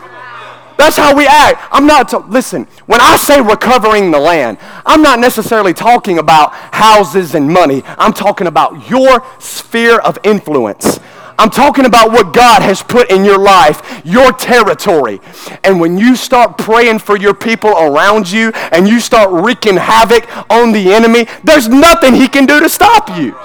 [0.76, 1.66] That's how we act.
[1.70, 6.52] I'm not, to, listen, when I say recovering the land, I'm not necessarily talking about
[6.52, 7.82] houses and money.
[7.96, 11.00] I'm talking about your sphere of influence.
[11.38, 15.20] I'm talking about what God has put in your life, your territory.
[15.64, 20.26] And when you start praying for your people around you and you start wreaking havoc
[20.50, 23.36] on the enemy, there's nothing he can do to stop you.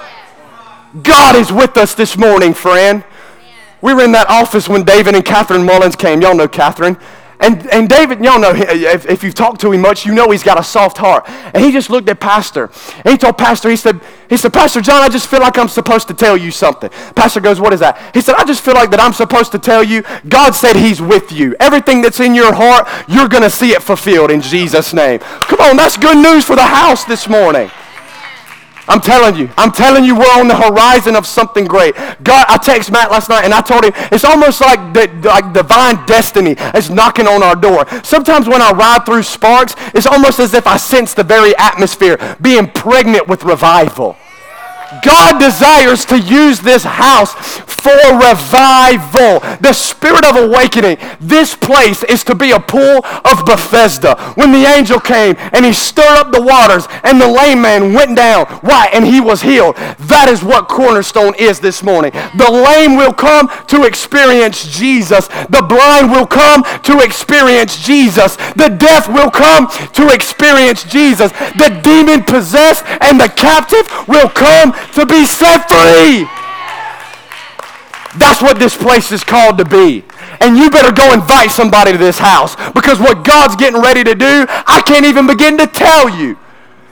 [1.02, 3.04] God is with us this morning, friend.
[3.80, 6.22] We were in that office when David and Catherine Mullins came.
[6.22, 6.96] Y'all know Catherine.
[7.42, 10.44] And, and David, y'all know, if, if you've talked to him much, you know he's
[10.44, 11.24] got a soft heart.
[11.28, 12.70] And he just looked at Pastor.
[13.04, 14.00] And he told Pastor, he said,
[14.30, 16.88] he said, Pastor John, I just feel like I'm supposed to tell you something.
[17.16, 18.14] Pastor goes, what is that?
[18.14, 21.02] He said, I just feel like that I'm supposed to tell you, God said he's
[21.02, 21.56] with you.
[21.58, 25.18] Everything that's in your heart, you're going to see it fulfilled in Jesus' name.
[25.18, 27.70] Come on, that's good news for the house this morning.
[28.88, 31.94] I'm telling you, I'm telling you, we're on the horizon of something great.
[31.94, 35.52] God, I texted Matt last night and I told him it's almost like the, like
[35.52, 37.86] divine destiny is knocking on our door.
[38.02, 42.18] Sometimes when I ride through Sparks, it's almost as if I sense the very atmosphere
[42.40, 44.16] being pregnant with revival.
[45.04, 47.34] God desires to use this house
[47.82, 49.40] for revival.
[49.60, 50.98] The spirit of awakening.
[51.20, 54.16] This place is to be a pool of Bethesda.
[54.34, 58.16] When the angel came and he stirred up the waters and the lame man went
[58.16, 58.88] down, why?
[58.92, 59.76] And he was healed.
[59.76, 62.12] That is what Cornerstone is this morning.
[62.36, 65.26] The lame will come to experience Jesus.
[65.26, 68.36] The blind will come to experience Jesus.
[68.54, 71.32] The deaf will come to experience Jesus.
[71.32, 76.28] The demon possessed and the captive will come to be set free.
[78.18, 80.04] That's what this place is called to be.
[80.40, 84.14] And you better go invite somebody to this house because what God's getting ready to
[84.14, 86.38] do, I can't even begin to tell you.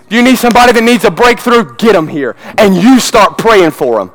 [0.08, 1.76] You need somebody that needs a breakthrough?
[1.76, 2.36] Get them here.
[2.58, 4.10] And you start praying for them.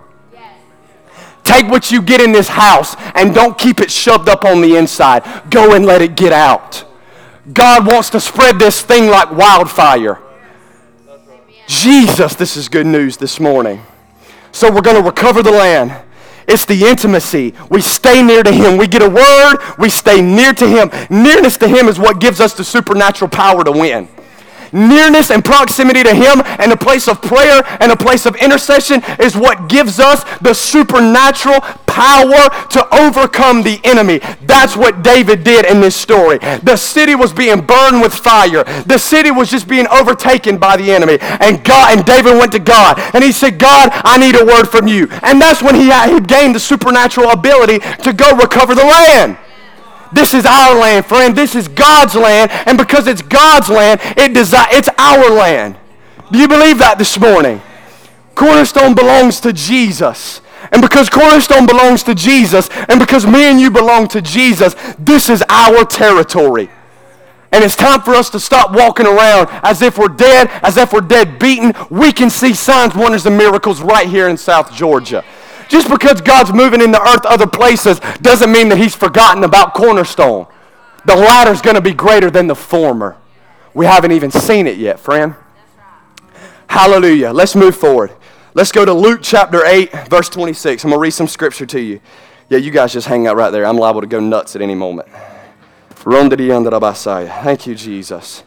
[1.43, 4.75] Take what you get in this house and don't keep it shoved up on the
[4.75, 5.23] inside.
[5.51, 6.83] Go and let it get out.
[7.53, 10.19] God wants to spread this thing like wildfire.
[11.67, 13.81] Jesus, this is good news this morning.
[14.51, 15.93] So we're going to recover the land.
[16.47, 17.53] It's the intimacy.
[17.69, 18.77] We stay near to Him.
[18.77, 20.89] We get a word, we stay near to Him.
[21.09, 24.07] Nearness to Him is what gives us the supernatural power to win
[24.73, 29.01] nearness and proximity to Him and a place of prayer and a place of intercession
[29.19, 31.61] is what gives us the supernatural
[31.95, 34.19] power to overcome the enemy.
[34.41, 36.39] That's what David did in this story.
[36.39, 38.63] The city was being burned with fire.
[38.83, 41.17] The city was just being overtaken by the enemy.
[41.21, 44.65] And God and David went to God and he said, God, I need a word
[44.65, 45.07] from you.
[45.23, 49.37] And that's when he, he gained the supernatural ability to go recover the land.
[50.15, 51.35] This is our land, friend.
[51.35, 52.49] This is God's land.
[52.65, 55.75] And because it's God's land, it desi- it's our land.
[56.31, 57.61] Do you believe that this morning?
[58.33, 60.39] Cornerstone belongs to Jesus.
[60.71, 65.29] And because Cornerstone belongs to Jesus, and because me and you belong to Jesus, this
[65.29, 66.69] is our territory.
[67.51, 70.93] And it's time for us to stop walking around as if we're dead, as if
[70.93, 71.73] we're dead beaten.
[71.89, 75.23] We can see signs, wonders, and miracles right here in South Georgia.
[75.67, 79.73] Just because God's moving in the earth other places doesn't mean that he's forgotten about
[79.73, 80.47] Cornerstone.
[81.05, 83.17] The latter's going to be greater than the former.
[83.73, 85.35] We haven't even seen it yet, friend.
[86.67, 87.31] Hallelujah.
[87.31, 88.11] Let's move forward.
[88.53, 90.83] Let's go to Luke chapter 8, verse 26.
[90.83, 91.99] I'm going to read some scripture to you.
[92.49, 93.65] Yeah, you guys just hang out right there.
[93.65, 95.09] I'm liable to go nuts at any moment.
[97.27, 98.43] Thank you, Jesus.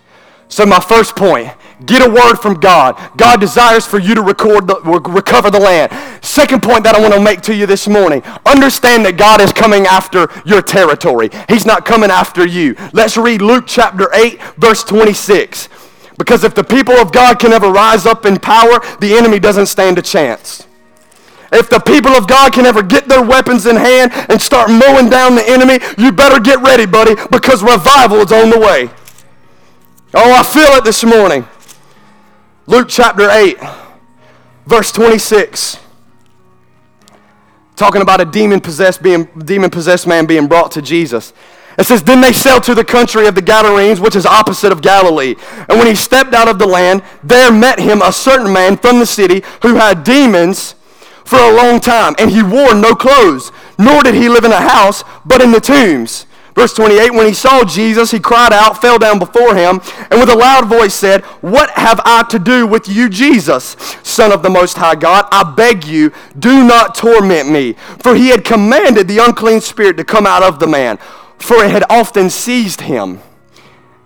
[0.49, 1.53] So, my first point
[1.87, 2.97] get a word from God.
[3.17, 5.93] God desires for you to record the, recover the land.
[6.25, 9.53] Second point that I want to make to you this morning understand that God is
[9.53, 12.75] coming after your territory, He's not coming after you.
[12.93, 15.69] Let's read Luke chapter 8, verse 26.
[16.19, 19.67] Because if the people of God can ever rise up in power, the enemy doesn't
[19.67, 20.67] stand a chance.
[21.51, 25.09] If the people of God can ever get their weapons in hand and start mowing
[25.09, 28.91] down the enemy, you better get ready, buddy, because revival is on the way.
[30.15, 31.47] Oh, I feel it this morning.
[32.69, 33.57] Luke chapter 8,
[34.67, 35.79] verse 26.
[37.77, 41.33] Talking about a demon possessed being demon possessed man being brought to Jesus.
[41.79, 44.83] It says, Then they sailed to the country of the Gadarenes, which is opposite of
[44.83, 45.35] Galilee.
[45.67, 48.99] And when he stepped out of the land, there met him a certain man from
[48.99, 50.75] the city who had demons
[51.25, 54.61] for a long time, and he wore no clothes, nor did he live in a
[54.61, 56.27] house, but in the tombs.
[56.59, 60.29] Verse 28 When he saw Jesus, he cried out, fell down before him, and with
[60.29, 64.51] a loud voice said, What have I to do with you, Jesus, Son of the
[64.51, 65.29] Most High God?
[65.31, 67.75] I beg you, do not torment me.
[68.01, 70.99] For he had commanded the unclean spirit to come out of the man,
[71.39, 73.21] for it had often seized him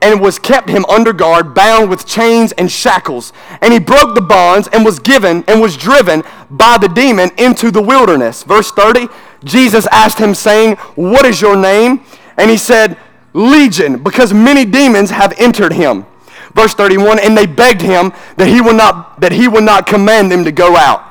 [0.03, 3.33] and was kept him under guard, bound with chains and shackles.
[3.63, 7.71] And he broke the bonds and was given and was driven by the demon into
[7.71, 8.43] the wilderness.
[8.43, 9.09] Verse 30
[9.45, 12.05] Jesus asked him, saying, What is your name?
[12.37, 12.99] And he said,
[13.35, 16.07] Legion, because many demons have entered him.
[16.55, 20.31] Verse 31, and they begged him that he would not, that he would not command
[20.31, 21.03] them to go out.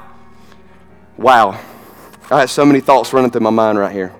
[1.17, 1.59] Wow.
[2.29, 4.13] I had so many thoughts running through my mind right here.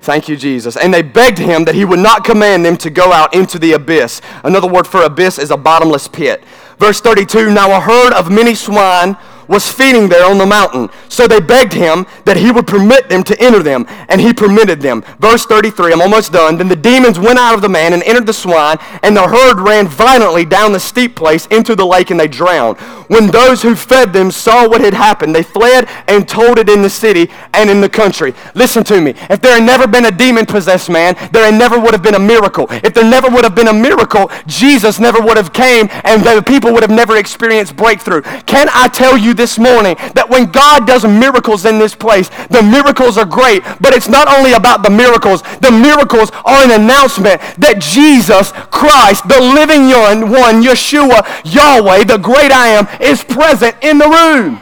[0.00, 0.76] Thank you, Jesus.
[0.78, 3.72] And they begged him that he would not command them to go out into the
[3.72, 4.22] abyss.
[4.42, 6.42] Another word for abyss is a bottomless pit.
[6.78, 9.16] Verse 32 Now a herd of many swine
[9.50, 10.88] was feeding there on the mountain.
[11.08, 14.80] So they begged him that he would permit them to enter them, and he permitted
[14.80, 15.02] them.
[15.18, 16.56] Verse 33, I'm almost done.
[16.56, 19.60] Then the demons went out of the man and entered the swine, and the herd
[19.60, 22.78] ran violently down the steep place into the lake, and they drowned.
[23.08, 26.80] When those who fed them saw what had happened, they fled and told it in
[26.80, 28.34] the city and in the country.
[28.54, 29.14] Listen to me.
[29.28, 32.20] If there had never been a demon possessed man, there never would have been a
[32.20, 32.68] miracle.
[32.70, 36.40] If there never would have been a miracle, Jesus never would have came, and the
[36.40, 38.22] people would have never experienced breakthrough.
[38.46, 42.60] Can I tell you this morning that when God does miracles in this place, the
[42.62, 45.40] miracles are great, but it's not only about the miracles.
[45.64, 49.88] The miracles are an announcement that Jesus Christ, the living
[50.28, 54.60] one, Yeshua, Yahweh, the great I am, is present in the room.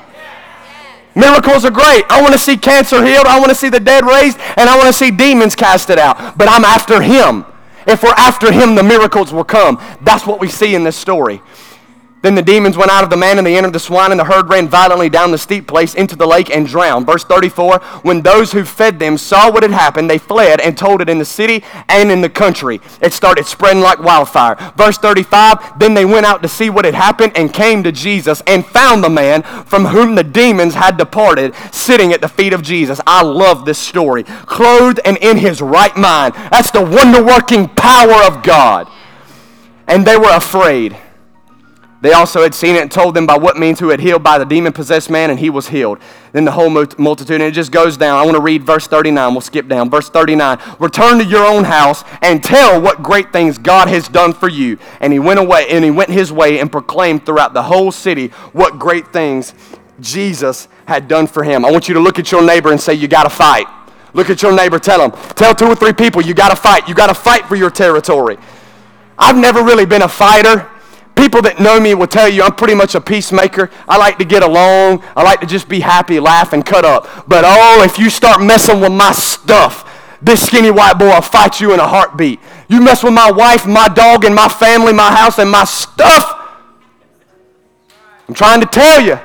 [1.18, 2.04] Miracles are great.
[2.08, 3.26] I want to see cancer healed.
[3.26, 4.38] I want to see the dead raised.
[4.56, 6.38] And I want to see demons casted out.
[6.38, 7.44] But I'm after him.
[7.88, 9.82] If we're after him, the miracles will come.
[10.02, 11.42] That's what we see in this story.
[12.20, 14.24] Then the demons went out of the man and they entered the swine, and the
[14.24, 17.06] herd ran violently down the steep place into the lake and drowned.
[17.06, 21.00] Verse 34 When those who fed them saw what had happened, they fled and told
[21.00, 22.80] it in the city and in the country.
[23.00, 24.56] It started spreading like wildfire.
[24.76, 28.42] Verse 35 Then they went out to see what had happened and came to Jesus
[28.46, 32.62] and found the man from whom the demons had departed sitting at the feet of
[32.62, 33.00] Jesus.
[33.06, 34.24] I love this story.
[34.24, 36.34] Clothed and in his right mind.
[36.50, 38.88] That's the wonder working power of God.
[39.86, 40.96] And they were afraid.
[42.00, 44.38] They also had seen it and told them by what means who had healed by
[44.38, 45.98] the demon possessed man, and he was healed.
[46.30, 48.18] Then the whole multitude, and it just goes down.
[48.18, 49.34] I want to read verse 39.
[49.34, 49.90] We'll skip down.
[49.90, 54.32] Verse 39 Return to your own house and tell what great things God has done
[54.32, 54.78] for you.
[55.00, 58.28] And he went away, and he went his way and proclaimed throughout the whole city
[58.52, 59.54] what great things
[59.98, 61.64] Jesus had done for him.
[61.64, 63.66] I want you to look at your neighbor and say, You got to fight.
[64.12, 65.10] Look at your neighbor, tell them.
[65.34, 66.86] Tell two or three people, You got to fight.
[66.86, 68.38] You got to fight for your territory.
[69.18, 70.70] I've never really been a fighter.
[71.18, 73.70] People that know me will tell you I'm pretty much a peacemaker.
[73.88, 75.02] I like to get along.
[75.16, 77.08] I like to just be happy, laugh, and cut up.
[77.26, 79.84] But oh, if you start messing with my stuff,
[80.22, 82.38] this skinny white boy will fight you in a heartbeat.
[82.68, 86.22] You mess with my wife, my dog, and my family, my house, and my stuff.
[88.28, 89.18] I'm trying to tell you.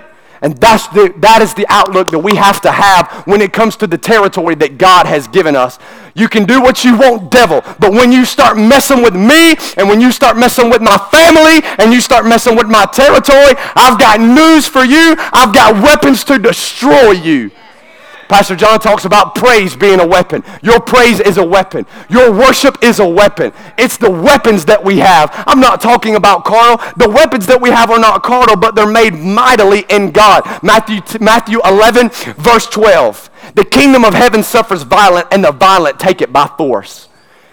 [0.44, 3.78] And that's the, that is the outlook that we have to have when it comes
[3.78, 5.80] to the territory that God has given us.
[6.16, 7.62] You can do what you want, devil.
[7.80, 11.66] But when you start messing with me and when you start messing with my family
[11.80, 15.16] and you start messing with my territory, I've got news for you.
[15.32, 17.50] I've got weapons to destroy you.
[18.28, 20.44] Pastor John talks about praise being a weapon.
[20.62, 21.86] Your praise is a weapon.
[22.10, 23.54] Your worship is a weapon.
[23.78, 25.32] It's the weapons that we have.
[25.48, 26.78] I'm not talking about carnal.
[26.98, 30.44] The weapons that we have are not carnal, but they're made mightily in God.
[30.64, 33.30] Matthew, Matthew 11, verse 12.
[33.56, 37.10] The kingdom of heaven suffers violent, and the violent take it by force.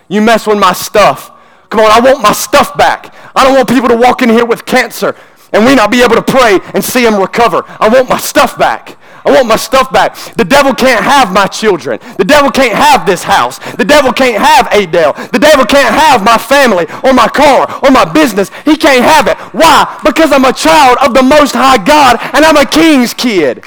[0.09, 1.31] You mess with my stuff.
[1.69, 3.15] Come on, I want my stuff back.
[3.35, 5.15] I don't want people to walk in here with cancer
[5.53, 7.65] and we not be able to pray and see them recover.
[7.67, 8.97] I want my stuff back.
[9.25, 10.17] I want my stuff back.
[10.35, 11.99] The devil can't have my children.
[12.17, 13.59] The devil can't have this house.
[13.75, 15.13] The devil can't have Adel.
[15.13, 18.51] The devil can't have my family or my car or my business.
[18.65, 19.37] He can't have it.
[19.55, 20.01] Why?
[20.05, 23.65] Because I'm a child of the Most High God and I'm a king's kid.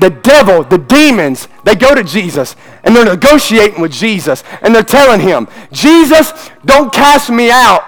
[0.00, 2.54] The devil, the demons, they go to Jesus
[2.84, 7.84] and they're negotiating with Jesus and they're telling him, Jesus, don't cast me out.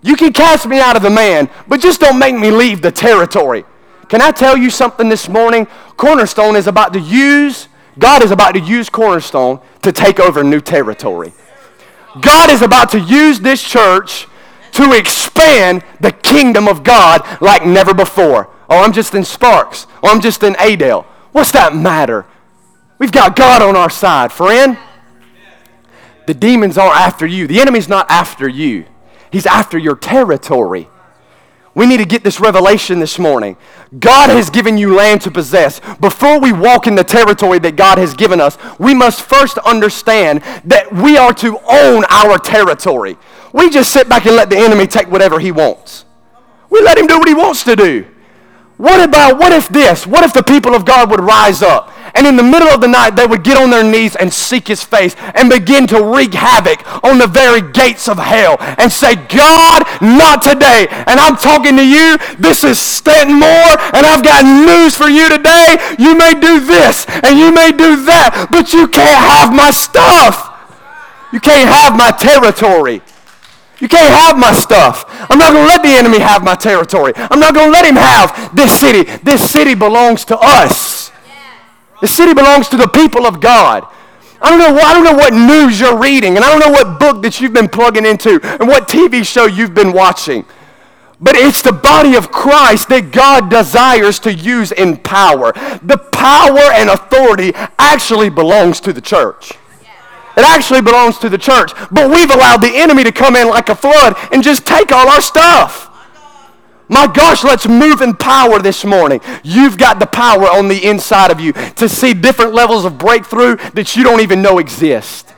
[0.00, 2.92] You can cast me out of the man, but just don't make me leave the
[2.92, 3.64] territory.
[4.08, 5.66] Can I tell you something this morning?
[5.96, 10.60] Cornerstone is about to use, God is about to use Cornerstone to take over new
[10.60, 11.32] territory.
[12.20, 14.26] God is about to use this church
[14.72, 18.50] to expand the kingdom of God like never before.
[18.68, 19.86] Oh, I'm just in Sparks.
[20.02, 21.02] Oh, I'm just in Adel.
[21.32, 22.26] What's that matter?
[22.98, 24.78] We've got God on our side, friend.
[26.26, 27.46] The demons aren't after you.
[27.46, 28.86] The enemy's not after you.
[29.30, 30.88] He's after your territory.
[31.74, 33.56] We need to get this revelation this morning.
[33.98, 35.80] God has given you land to possess.
[36.00, 40.42] Before we walk in the territory that God has given us, we must first understand
[40.64, 43.16] that we are to own our territory.
[43.52, 46.04] We just sit back and let the enemy take whatever he wants.
[46.70, 48.06] We let him do what he wants to do.
[48.76, 50.06] What about, what if this?
[50.06, 52.88] What if the people of God would rise up and in the middle of the
[52.88, 56.34] night they would get on their knees and seek his face and begin to wreak
[56.34, 60.88] havoc on the very gates of hell and say, God, not today.
[60.90, 62.18] And I'm talking to you.
[62.42, 65.78] This is Stanton Moore, and I've got news for you today.
[65.96, 70.50] You may do this and you may do that, but you can't have my stuff.
[71.32, 73.00] You can't have my territory.
[73.78, 75.04] You can't have my stuff.
[75.30, 77.12] I'm not going to let the enemy have my territory.
[77.14, 79.04] I'm not going to let him have this city.
[79.22, 81.12] This city belongs to us.
[82.00, 83.86] The city belongs to the people of God.
[84.40, 86.70] I don't know what, I don't know what news you're reading, and I don't know
[86.70, 90.44] what book that you've been plugging into, and what TV show you've been watching.
[91.20, 95.52] But it's the body of Christ that God desires to use in power.
[95.82, 99.52] The power and authority actually belongs to the church.
[100.36, 101.72] It actually belongs to the church.
[101.90, 105.08] But we've allowed the enemy to come in like a flood and just take all
[105.08, 105.87] our stuff.
[106.88, 109.20] My gosh, let's move in power this morning.
[109.42, 113.56] You've got the power on the inside of you to see different levels of breakthrough
[113.74, 115.34] that you don't even know exist.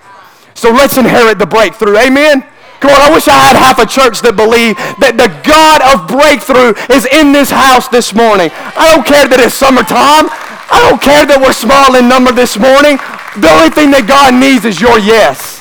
[0.55, 1.97] So let's inherit the breakthrough.
[1.97, 2.45] Amen?
[2.81, 6.09] Come on, I wish I had half a church that believed that the God of
[6.09, 8.49] breakthrough is in this house this morning.
[8.55, 10.33] I don't care that it's summertime.
[10.73, 12.97] I don't care that we're small in number this morning.
[13.37, 15.60] The only thing that God needs is your yes.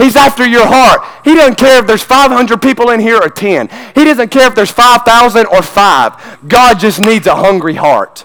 [0.00, 1.02] He's after your heart.
[1.24, 3.68] He doesn't care if there's 500 people in here or 10.
[3.94, 6.48] He doesn't care if there's 5,000 or 5.
[6.48, 8.24] God just needs a hungry heart.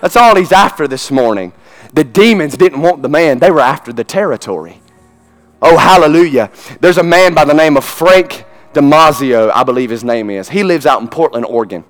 [0.00, 1.52] That's all he's after this morning.
[1.92, 4.80] The demons didn't want the man, they were after the territory.
[5.60, 6.50] Oh, hallelujah.
[6.80, 10.48] There's a man by the name of Frank Damazio, I believe his name is.
[10.48, 11.84] He lives out in Portland, Oregon.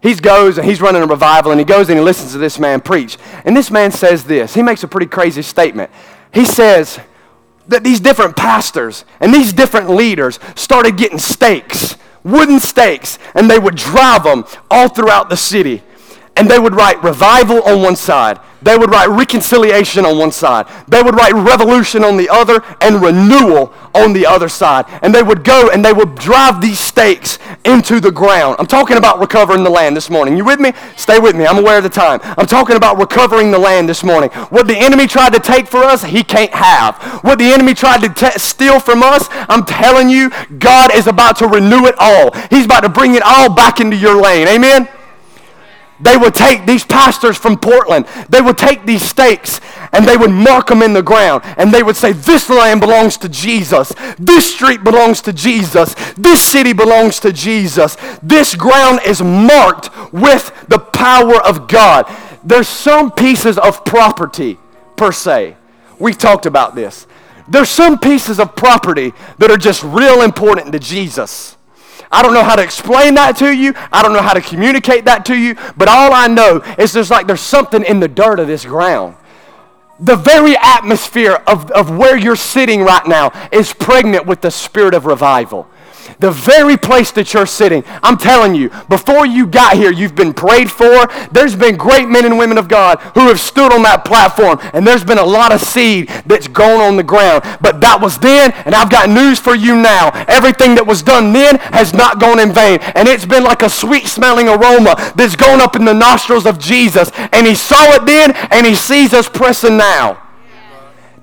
[0.00, 2.60] He goes and he's running a revival and he goes and he listens to this
[2.60, 3.18] man preach.
[3.44, 4.54] And this man says this.
[4.54, 5.90] He makes a pretty crazy statement.
[6.32, 7.00] He says
[7.68, 13.58] that these different pastors and these different leaders started getting stakes, wooden stakes, and they
[13.58, 15.82] would drive them all throughout the city.
[16.36, 20.66] And they would write revival on one side they would write reconciliation on one side.
[20.88, 24.86] They would write revolution on the other and renewal on the other side.
[25.02, 28.56] And they would go and they would drive these stakes into the ground.
[28.58, 30.36] I'm talking about recovering the land this morning.
[30.36, 30.72] You with me?
[30.96, 31.46] Stay with me.
[31.46, 32.18] I'm aware of the time.
[32.36, 34.30] I'm talking about recovering the land this morning.
[34.50, 37.00] What the enemy tried to take for us, he can't have.
[37.22, 41.36] What the enemy tried to t- steal from us, I'm telling you, God is about
[41.36, 42.32] to renew it all.
[42.50, 44.48] He's about to bring it all back into your lane.
[44.48, 44.88] Amen?
[46.00, 49.60] They would take these pastors from Portland, they would take these stakes
[49.92, 51.42] and they would mark them in the ground.
[51.56, 53.92] And they would say, This land belongs to Jesus.
[54.18, 55.94] This street belongs to Jesus.
[56.14, 57.96] This city belongs to Jesus.
[58.22, 62.04] This ground is marked with the power of God.
[62.44, 64.58] There's some pieces of property,
[64.96, 65.56] per se.
[65.98, 67.06] We've talked about this.
[67.48, 71.55] There's some pieces of property that are just real important to Jesus.
[72.10, 73.74] I don't know how to explain that to you.
[73.92, 75.56] I don't know how to communicate that to you.
[75.76, 79.16] But all I know is there's like there's something in the dirt of this ground.
[79.98, 84.94] The very atmosphere of, of where you're sitting right now is pregnant with the spirit
[84.94, 85.68] of revival
[86.18, 87.84] the very place that you're sitting.
[88.02, 91.06] I'm telling you, before you got here, you've been prayed for.
[91.32, 94.86] There's been great men and women of God who have stood on that platform, and
[94.86, 97.44] there's been a lot of seed that's gone on the ground.
[97.60, 100.10] But that was then, and I've got news for you now.
[100.28, 103.70] Everything that was done then has not gone in vain, and it's been like a
[103.70, 107.10] sweet smelling aroma that's gone up in the nostrils of Jesus.
[107.32, 110.25] And he saw it then, and he sees us pressing now.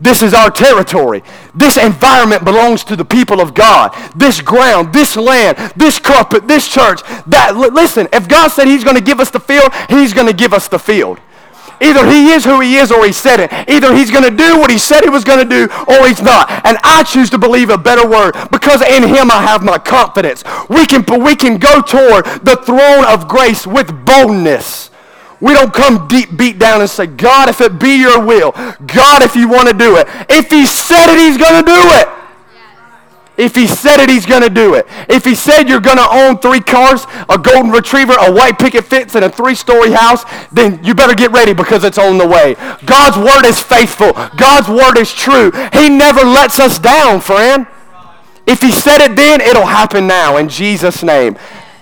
[0.03, 1.23] This is our territory.
[1.55, 3.95] This environment belongs to the people of God.
[4.17, 7.01] This ground, this land, this carpet, this church.
[7.25, 10.33] That listen, if God said he's going to give us the field, he's going to
[10.33, 11.21] give us the field.
[11.79, 13.51] Either he is who he is or he said it.
[13.69, 16.21] Either he's going to do what he said he was going to do or he's
[16.21, 16.51] not.
[16.65, 20.43] And I choose to believe a better word because in him I have my confidence.
[20.67, 24.91] We can, we can go toward the throne of grace with boldness.
[25.39, 29.21] We don't come deep beat down and say, God, if it be your will, God,
[29.23, 30.07] if you want to do it.
[30.29, 32.07] If he said it, he's going to do it.
[33.35, 34.85] If he said it, he's going to do it.
[35.09, 38.85] If he said you're going to own three cars, a golden retriever, a white picket
[38.85, 42.53] fence, and a three-story house, then you better get ready because it's on the way.
[42.85, 44.13] God's word is faithful.
[44.37, 45.51] God's word is true.
[45.73, 47.65] He never lets us down, friend.
[48.45, 51.35] If he said it then, it'll happen now in Jesus' name.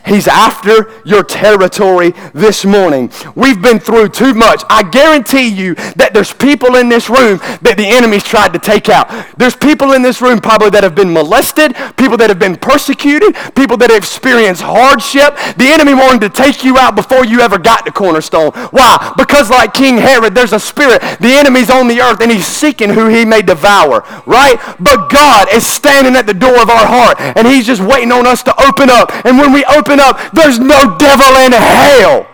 [0.06, 3.12] He's after your territory this morning.
[3.36, 4.64] We've been through too much.
[4.70, 8.90] I guarantee you that there's people in this room that the enemy's tried to take
[8.90, 9.10] out.
[9.38, 13.36] There's people in this room probably that have been molested, people that have been persecuted,
[13.56, 15.36] people that have experienced hardship.
[15.58, 18.52] The enemy wanted to take you out before you ever got to Cornerstone.
[18.72, 19.14] Why?
[19.18, 21.02] Because like King Herod, there's a spirit.
[21.20, 24.58] The enemy's on the earth and he's seeking who he may devour, right?
[24.80, 28.26] But God is standing at the door of our heart and he's just waiting on
[28.26, 29.12] us to open up.
[29.26, 32.28] And when we open open up, there's no devil in hell.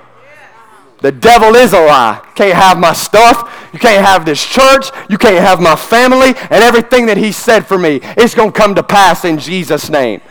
[1.00, 2.26] The devil is a lie.
[2.36, 3.70] Can't have my stuff.
[3.72, 4.90] You can't have this church.
[5.10, 8.00] You can't have my family and everything that he said for me.
[8.02, 10.22] It's going to come to pass in Jesus' name.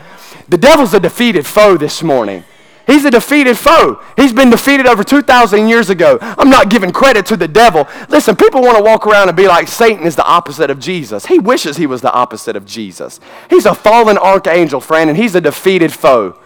[0.48, 2.44] The devil's a defeated foe this morning.
[2.86, 4.00] He's a defeated foe.
[4.16, 6.18] He's been defeated over 2,000 years ago.
[6.20, 7.88] I'm not giving credit to the devil.
[8.08, 11.26] Listen, people want to walk around and be like Satan is the opposite of Jesus.
[11.26, 13.18] He wishes he was the opposite of Jesus.
[13.50, 16.38] He's a fallen archangel, friend, and he's a defeated foe.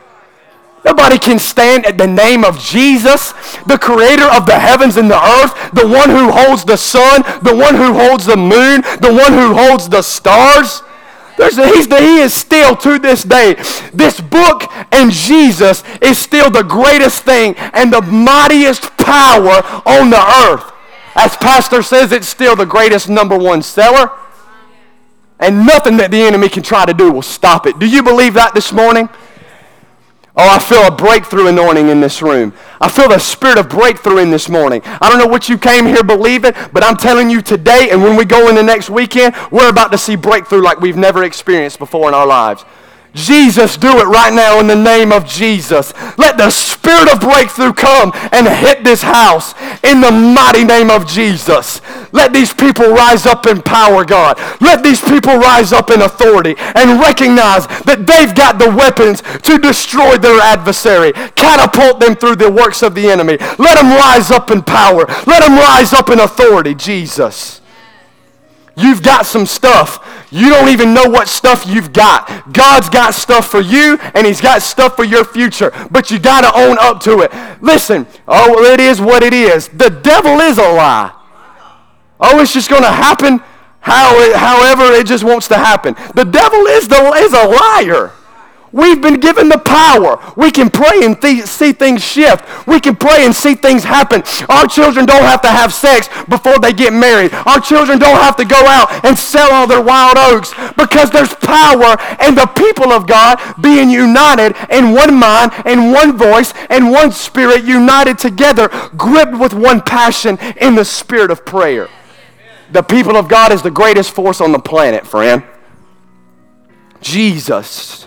[0.84, 3.32] Nobody can stand at the name of Jesus,
[3.66, 7.54] the creator of the heavens and the earth, the one who holds the sun, the
[7.54, 10.82] one who holds the moon, the one who holds the stars.
[11.36, 13.54] The, he is still to this day.
[13.94, 20.22] This book and Jesus is still the greatest thing and the mightiest power on the
[20.48, 20.72] earth.
[21.14, 24.10] As Pastor says, it's still the greatest number one seller.
[25.38, 27.78] And nothing that the enemy can try to do will stop it.
[27.78, 29.08] Do you believe that this morning?
[30.42, 32.54] Oh, I feel a breakthrough anointing in this room.
[32.80, 34.80] I feel the spirit of breakthrough in this morning.
[34.84, 38.16] I don't know what you came here believing, but I'm telling you today, and when
[38.16, 41.78] we go in the next weekend, we're about to see breakthrough like we've never experienced
[41.78, 42.64] before in our lives.
[43.12, 45.92] Jesus, do it right now in the name of Jesus.
[46.16, 46.48] Let the
[46.80, 49.54] spirit of breakthrough come and hit this house
[49.84, 51.82] in the mighty name of Jesus.
[52.12, 54.38] Let these people rise up in power, God.
[54.60, 59.58] Let these people rise up in authority and recognize that they've got the weapons to
[59.58, 63.36] destroy their adversary, catapult them through the works of the enemy.
[63.58, 65.04] Let them rise up in power.
[65.26, 67.60] Let them rise up in authority, Jesus.
[68.74, 70.19] You've got some stuff.
[70.30, 72.52] You don't even know what stuff you've got.
[72.52, 75.72] God's got stuff for you, and He's got stuff for your future.
[75.90, 77.32] But you got to own up to it.
[77.60, 79.68] Listen, oh, it is what it is.
[79.68, 81.12] The devil is a lie.
[82.20, 83.42] Oh, it's just going to happen
[83.80, 85.94] how it, however it just wants to happen.
[86.14, 88.12] The devil is, the, is a liar.
[88.72, 90.20] We've been given the power.
[90.36, 92.68] We can pray and th- see things shift.
[92.68, 94.22] We can pray and see things happen.
[94.48, 97.32] Our children don't have to have sex before they get married.
[97.46, 101.34] Our children don't have to go out and sell all their wild oats because there's
[101.34, 106.92] power and the people of God being united in one mind and one voice and
[106.92, 111.88] one spirit united together, gripped with one passion in the spirit of prayer.
[112.70, 115.42] The people of God is the greatest force on the planet, friend.
[117.00, 118.06] Jesus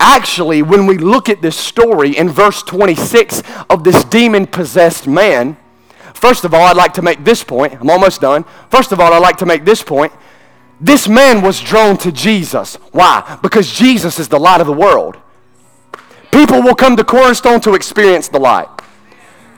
[0.00, 5.56] actually, when we look at this story in verse 26 of this demon possessed man,
[6.14, 7.74] first of all, I'd like to make this point.
[7.80, 8.44] I'm almost done.
[8.70, 10.12] First of all, I'd like to make this point.
[10.80, 12.76] This man was drawn to Jesus.
[12.92, 13.38] Why?
[13.42, 15.16] Because Jesus is the light of the world.
[16.32, 18.68] People will come to Cornerstone to experience the light.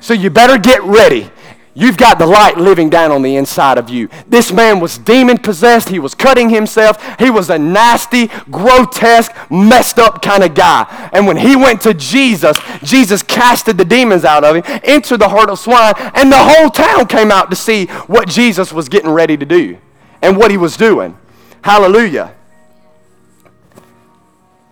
[0.00, 1.30] So you better get ready
[1.74, 4.10] You've got the light living down on the inside of you.
[4.28, 5.88] This man was demon possessed.
[5.88, 6.98] He was cutting himself.
[7.18, 11.10] He was a nasty, grotesque, messed up kind of guy.
[11.14, 15.30] And when he went to Jesus, Jesus casted the demons out of him, entered the
[15.30, 19.10] herd of swine, and the whole town came out to see what Jesus was getting
[19.10, 19.78] ready to do
[20.20, 21.16] and what he was doing.
[21.62, 22.34] Hallelujah.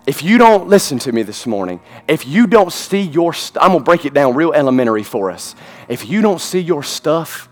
[0.07, 3.71] If you don't listen to me this morning, if you don't see your, st- I'm
[3.71, 5.55] going to break it down real elementary for us.
[5.91, 7.49] If you don't see your stuff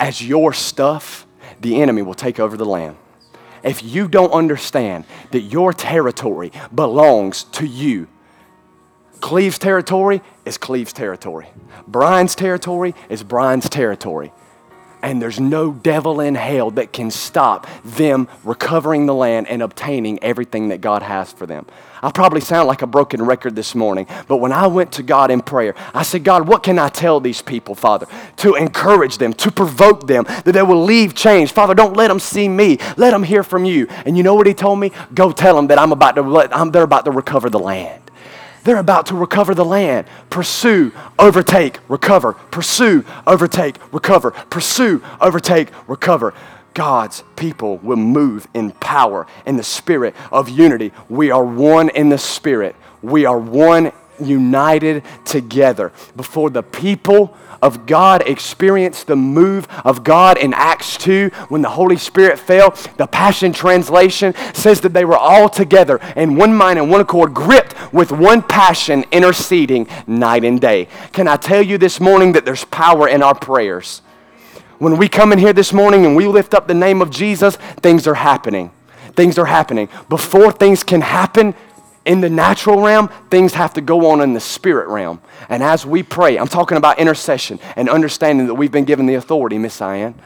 [0.00, 1.26] as your stuff,
[1.60, 2.96] the enemy will take over the land.
[3.62, 8.08] If you don't understand that your territory belongs to you,
[9.20, 11.46] Cleve's territory is Cleve's territory.
[11.86, 14.32] Brian's territory is Brian's territory
[15.02, 20.22] and there's no devil in hell that can stop them recovering the land and obtaining
[20.22, 21.66] everything that God has for them.
[22.04, 25.30] I probably sound like a broken record this morning, but when I went to God
[25.30, 28.06] in prayer, I said, God, what can I tell these people, Father,
[28.38, 31.54] to encourage them, to provoke them, that they will leave changed?
[31.54, 32.78] Father, don't let them see me.
[32.96, 33.86] Let them hear from you.
[34.04, 34.90] And you know what he told me?
[35.14, 38.02] Go tell them that I'm about to let, I'm, they're about to recover the land.
[38.64, 40.06] They're about to recover the land.
[40.28, 42.32] Pursue, overtake, recover.
[42.32, 44.32] Pursue, overtake, recover.
[44.32, 46.34] Pursue, overtake, recover.
[46.74, 50.92] God's people will move in power in the spirit of unity.
[51.08, 52.76] We are one in the spirit.
[53.02, 60.36] We are one united together before the people of God experienced the move of God
[60.36, 62.70] in Acts 2 when the Holy Spirit fell.
[62.96, 67.32] The Passion Translation says that they were all together in one mind and one accord,
[67.32, 70.88] gripped with one passion, interceding night and day.
[71.12, 74.02] Can I tell you this morning that there's power in our prayers?
[74.82, 77.54] When we come in here this morning and we lift up the name of Jesus,
[77.54, 78.72] things are happening.
[79.14, 79.88] Things are happening.
[80.08, 81.54] Before things can happen,
[82.04, 85.20] in the natural realm, things have to go on in the spirit realm.
[85.48, 89.14] And as we pray, I'm talking about intercession and understanding that we've been given the
[89.14, 90.16] authority, Miss Cyan,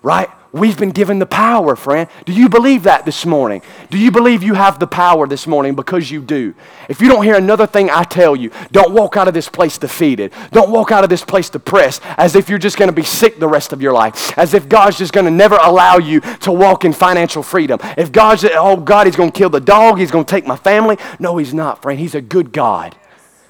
[0.00, 0.30] right?
[0.52, 2.08] We've been given the power, friend.
[2.24, 3.62] Do you believe that this morning?
[3.90, 5.74] Do you believe you have the power this morning?
[5.74, 6.54] Because you do.
[6.88, 9.76] If you don't hear another thing I tell you, don't walk out of this place
[9.76, 10.32] defeated.
[10.52, 13.38] Don't walk out of this place depressed as if you're just going to be sick
[13.38, 14.36] the rest of your life.
[14.38, 17.78] As if God's just going to never allow you to walk in financial freedom.
[17.96, 20.56] If God's, oh, God, He's going to kill the dog, He's going to take my
[20.56, 20.96] family.
[21.18, 22.00] No, He's not, friend.
[22.00, 22.96] He's a good God.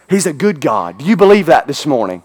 [0.09, 0.99] He's a good God.
[0.99, 2.23] Do you believe that this morning?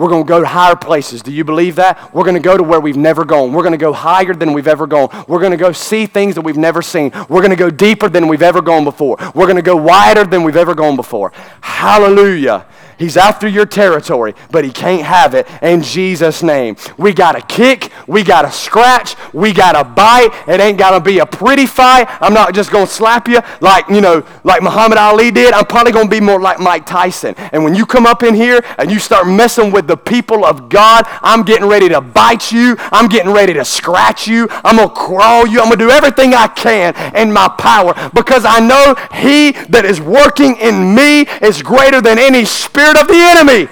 [0.00, 1.20] We're going to go to higher places.
[1.20, 2.14] Do you believe that?
[2.14, 3.52] We're going to go to where we've never gone.
[3.52, 5.10] We're going to go higher than we've ever gone.
[5.28, 7.10] We're going to go see things that we've never seen.
[7.28, 9.18] We're going to go deeper than we've ever gone before.
[9.34, 11.32] We're going to go wider than we've ever gone before.
[11.60, 12.64] Hallelujah.
[13.00, 16.76] He's after your territory, but he can't have it in Jesus' name.
[16.98, 20.28] We got to kick, we got to scratch, we got to bite.
[20.46, 22.08] It ain't got to be a pretty fight.
[22.20, 25.54] I'm not just going to slap you like, you know, like Muhammad Ali did.
[25.54, 27.34] I'm probably going to be more like Mike Tyson.
[27.52, 30.68] And when you come up in here and you start messing with the people of
[30.68, 32.76] God, I'm getting ready to bite you.
[32.90, 34.48] I'm getting ready to scratch you.
[34.64, 35.60] I'm going to crawl you.
[35.60, 39.84] I'm going to do everything I can in my power because I know he that
[39.84, 43.68] is working in me is greater than any spirit spirit of the enemy.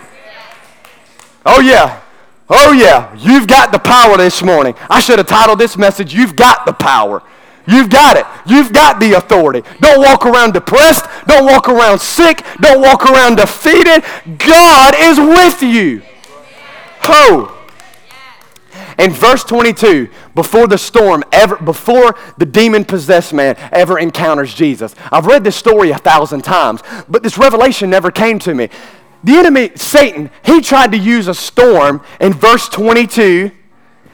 [1.46, 2.00] Oh, yeah.
[2.50, 3.14] Oh, yeah.
[3.16, 4.74] You've got the power this morning.
[4.90, 7.22] I should have titled this message, You've Got the Power.
[7.68, 8.24] You've got it.
[8.46, 9.62] You've got the authority.
[9.80, 11.04] Don't walk around depressed.
[11.26, 12.42] Don't walk around sick.
[12.62, 14.02] Don't walk around defeated.
[14.38, 16.02] God is with you.
[17.02, 17.54] Ho!
[18.98, 24.94] In verse 22, before the storm ever, before the demon possessed man ever encounters Jesus,
[25.12, 28.70] I've read this story a thousand times, but this revelation never came to me.
[29.22, 33.52] The enemy, Satan, he tried to use a storm in verse 22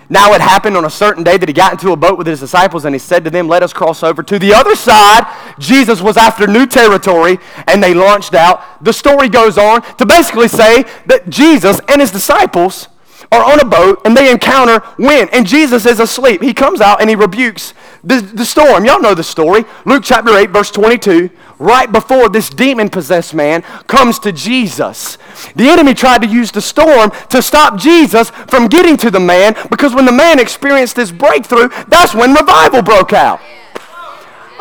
[0.09, 2.41] now it happened on a certain day that he got into a boat with his
[2.41, 5.25] disciples and he said to them, Let us cross over to the other side.
[5.59, 8.83] Jesus was after new territory and they launched out.
[8.85, 12.89] The story goes on to basically say that Jesus and his disciples
[13.35, 16.43] are on a boat and they encounter wind and Jesus is asleep.
[16.43, 18.85] He comes out and he rebukes the, the storm.
[18.85, 19.65] Y'all know the story.
[19.85, 25.19] Luke chapter 8, verse 22 right before this demon possessed man comes to Jesus.
[25.57, 29.55] The enemy tried to use the storm to stop Jesus from getting to the man
[29.71, 33.41] because when the man experienced this breakthrough, that's when revival broke out.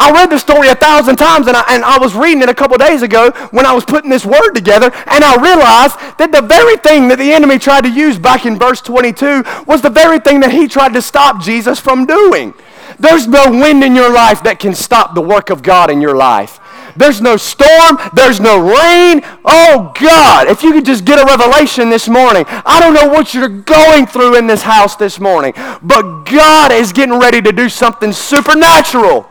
[0.04, 2.54] I read the story a thousand times, and I, and I was reading it a
[2.54, 6.42] couple days ago when I was putting this word together, and I realized that the
[6.42, 10.20] very thing that the enemy tried to use back in verse 22 was the very
[10.20, 12.54] thing that he tried to stop Jesus from doing.
[13.00, 16.18] There's no wind in your life that can stop the work of God in your
[16.18, 16.60] life.
[16.98, 17.98] There's no storm.
[18.14, 19.22] There's no rain.
[19.46, 22.44] Oh, God, if you could just get a revelation this morning.
[22.48, 26.92] I don't know what you're going through in this house this morning, but God is
[26.92, 29.30] getting ready to do something supernatural.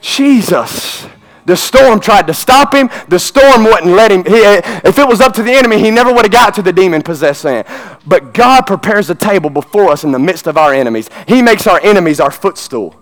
[0.00, 1.06] Jesus.
[1.46, 2.90] The storm tried to stop him.
[3.08, 4.24] The storm wouldn't let him.
[4.24, 6.62] He, eh, if it was up to the enemy, he never would have got to
[6.62, 7.64] the demon possessed man.
[8.06, 11.08] But God prepares a table before us in the midst of our enemies.
[11.26, 12.92] He makes our enemies our footstool.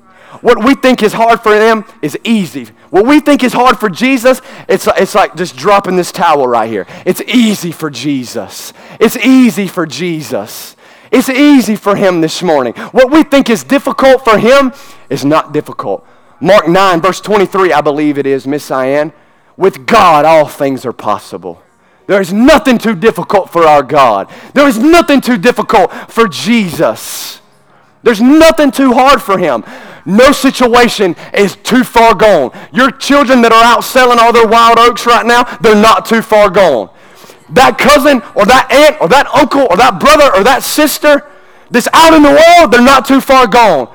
[0.40, 2.68] What we think is hard for them is easy.
[2.90, 6.70] What we think is hard for Jesus, it's, it's like just dropping this towel right
[6.70, 6.86] here.
[7.04, 8.72] It's easy for Jesus.
[9.00, 10.76] It's easy for Jesus.
[11.10, 12.74] It's easy for him this morning.
[12.92, 14.72] What we think is difficult for him
[15.08, 16.06] is not difficult.
[16.40, 19.12] Mark 9, verse 23, I believe it is, Miss Cyan.
[19.56, 21.60] With God, all things are possible.
[22.06, 24.30] There is nothing too difficult for our God.
[24.54, 27.40] There is nothing too difficult for Jesus.
[28.02, 29.64] There's nothing too hard for him.
[30.06, 32.50] No situation is too far gone.
[32.72, 36.22] Your children that are out selling all their wild oats right now, they're not too
[36.22, 36.88] far gone.
[37.50, 41.26] That cousin or that aunt or that uncle or that brother or that sister
[41.70, 43.94] that's out in the world, they're not too far gone.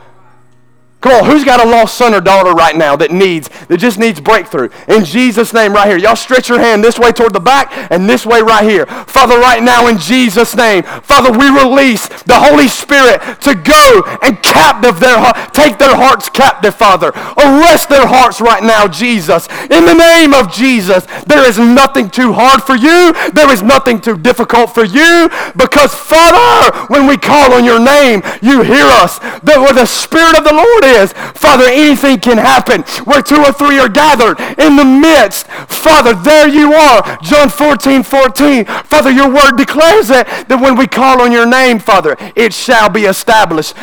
[1.04, 4.00] Come on, who's got a lost son or daughter right now that needs, that just
[4.00, 4.70] needs breakthrough?
[4.88, 5.98] In Jesus' name, right here.
[5.98, 8.86] Y'all stretch your hand this way toward the back and this way right here.
[8.86, 14.42] Father, right now in Jesus' name, Father, we release the Holy Spirit to go and
[14.42, 17.10] captive their heart, take their hearts captive, Father.
[17.36, 19.50] Arrest their hearts right now, Jesus.
[19.68, 23.12] In the name of Jesus, there is nothing too hard for you.
[23.34, 25.28] There is nothing too difficult for you
[25.58, 29.20] because, Father, when we call on your name, you hear us.
[29.44, 31.14] That where the Spirit of the Lord is, is.
[31.34, 35.48] Father, anything can happen where two or three are gathered in the midst.
[35.48, 37.18] Father, there you are.
[37.22, 38.66] John 14, 14.
[38.66, 42.90] Father, your word declares that, that when we call on your name, Father, it shall
[42.90, 43.74] be established.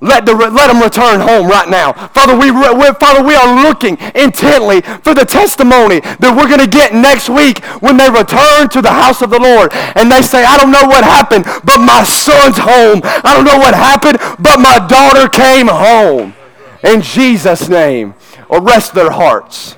[0.00, 1.92] Let, the, let them return home right now.
[2.08, 6.68] Father we, we, Father, we are looking intently for the testimony that we're going to
[6.68, 9.72] get next week when they return to the house of the Lord.
[9.96, 13.00] And they say, I don't know what happened, but my son's home.
[13.04, 16.36] I don't know what happened, but my daughter came home.
[16.84, 18.14] In Jesus' name,
[18.50, 19.76] arrest their hearts.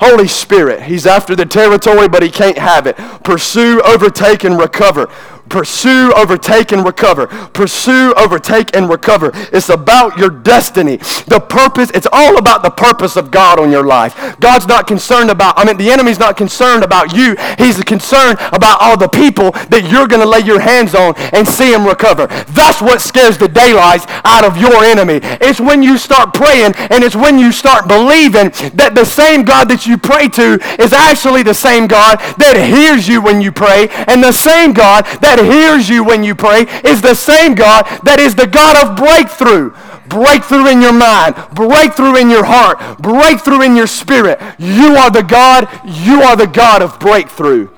[0.00, 2.96] Holy Spirit, He's after the territory, but He can't have it.
[3.22, 5.08] Pursue, overtake, and recover.
[5.50, 7.26] Pursue, overtake, and recover.
[7.26, 9.32] Pursue, overtake, and recover.
[9.52, 10.96] It's about your destiny.
[11.26, 14.38] The purpose, it's all about the purpose of God on your life.
[14.38, 17.34] God's not concerned about, I mean, the enemy's not concerned about you.
[17.58, 21.46] He's concerned about all the people that you're going to lay your hands on and
[21.46, 22.28] see them recover.
[22.54, 25.18] That's what scares the daylights out of your enemy.
[25.42, 29.68] It's when you start praying and it's when you start believing that the same God
[29.68, 33.88] that you pray to is actually the same God that hears you when you pray
[34.06, 38.18] and the same God that hears you when you pray is the same God that
[38.18, 39.70] is the God of breakthrough.
[40.08, 44.40] Breakthrough in your mind, breakthrough in your heart, breakthrough in your spirit.
[44.58, 47.68] You are the God, you are the God of breakthrough.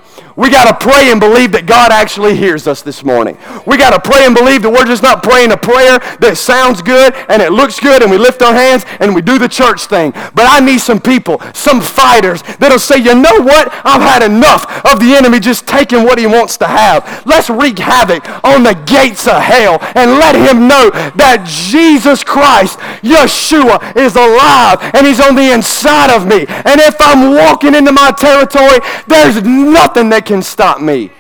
[0.43, 3.39] We got to pray and believe that God actually hears us this morning.
[3.65, 6.83] We got to pray and believe that we're just not praying a prayer that sounds
[6.83, 9.87] good and it looks good and we lift our hands and we do the church
[9.87, 10.11] thing.
[10.35, 13.71] But I need some people, some fighters that'll say, you know what?
[13.87, 17.07] I've had enough of the enemy just taking what he wants to have.
[17.23, 20.91] Let's wreak havoc on the gates of hell and let him know
[21.23, 26.51] that Jesus Christ, Yeshua, is alive and he's on the inside of me.
[26.67, 31.11] And if I'm walking into my territory, there's nothing that can stop me.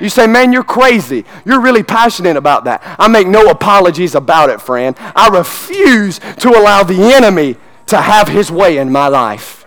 [0.00, 1.24] You say, man, you're crazy.
[1.44, 2.82] You're really passionate about that.
[2.98, 4.96] I make no apologies about it, friend.
[5.14, 7.56] I refuse to allow the enemy
[7.86, 9.63] to have his way in my life.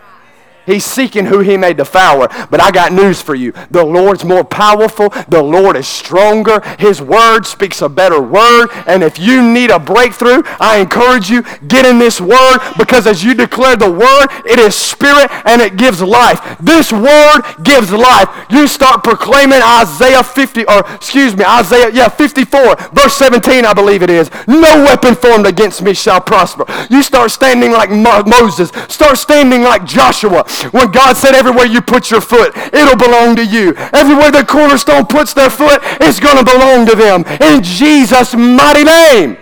[0.68, 2.28] He's seeking who he may devour.
[2.52, 3.54] But I got news for you.
[3.72, 5.10] The Lord's more powerful.
[5.28, 6.62] The Lord is stronger.
[6.78, 8.70] His word speaks a better word.
[8.86, 13.24] And if you need a breakthrough, I encourage you, get in this word because as
[13.24, 16.58] you declare the word, it is spirit and it gives life.
[16.60, 18.28] This word gives life.
[18.50, 24.04] You start proclaiming Isaiah 50, or excuse me, Isaiah, yeah, 54, verse 17, I believe
[24.04, 24.30] it is.
[24.48, 26.66] No weapon formed against me shall prosper.
[26.90, 28.70] You start standing like Mo- Moses.
[28.92, 30.44] Start standing like Joshua.
[30.72, 33.74] When God said, everywhere you put your foot, it'll belong to you.
[33.94, 37.24] Everywhere the cornerstone puts their foot, it's going to belong to them.
[37.42, 39.38] In Jesus' mighty name.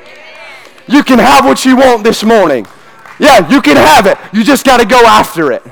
[0.88, 2.68] You can have what you want this morning.
[3.20, 4.18] Yeah, you can have it.
[4.34, 5.64] You just got to go after it.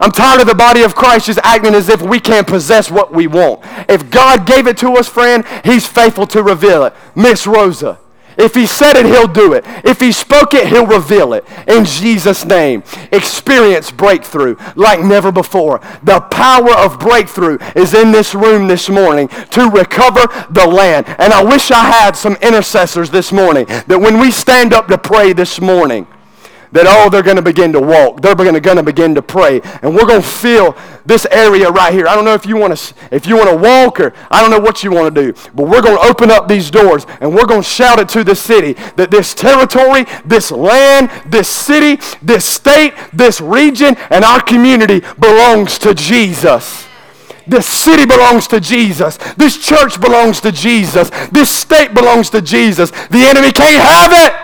[0.00, 3.12] I'm tired of the body of Christ just acting as if we can't possess what
[3.12, 3.60] we want.
[3.88, 6.94] If God gave it to us, friend, He's faithful to reveal it.
[7.14, 8.00] Miss Rosa.
[8.42, 9.64] If he said it, he'll do it.
[9.84, 11.46] If he spoke it, he'll reveal it.
[11.68, 12.82] In Jesus' name,
[13.12, 15.80] experience breakthrough like never before.
[16.02, 21.06] The power of breakthrough is in this room this morning to recover the land.
[21.18, 24.98] And I wish I had some intercessors this morning that when we stand up to
[24.98, 26.08] pray this morning,
[26.72, 29.94] that oh they're going to begin to walk they're going to, begin to pray and
[29.94, 32.94] we're going to feel this area right here i don't know if you want to
[33.10, 35.64] if you want to walk or i don't know what you want to do but
[35.68, 38.34] we're going to open up these doors and we're going to shout it to the
[38.34, 45.00] city that this territory this land this city this state this region and our community
[45.18, 46.88] belongs to jesus
[47.46, 49.16] this city belongs to Jesus.
[49.36, 51.10] This church belongs to Jesus.
[51.32, 52.90] This state belongs to Jesus.
[52.90, 54.41] The enemy can't have it.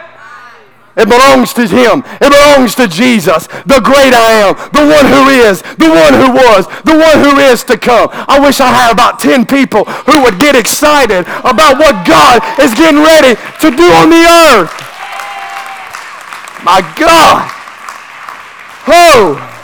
[0.98, 2.02] It belongs to Him.
[2.18, 6.34] It belongs to Jesus, the great I am, the one who is, the one who
[6.34, 8.10] was, the one who is to come.
[8.12, 12.74] I wish I had about 10 people who would get excited about what God is
[12.74, 14.74] getting ready to do on the earth.
[16.66, 17.46] My God.
[18.88, 19.57] Oh.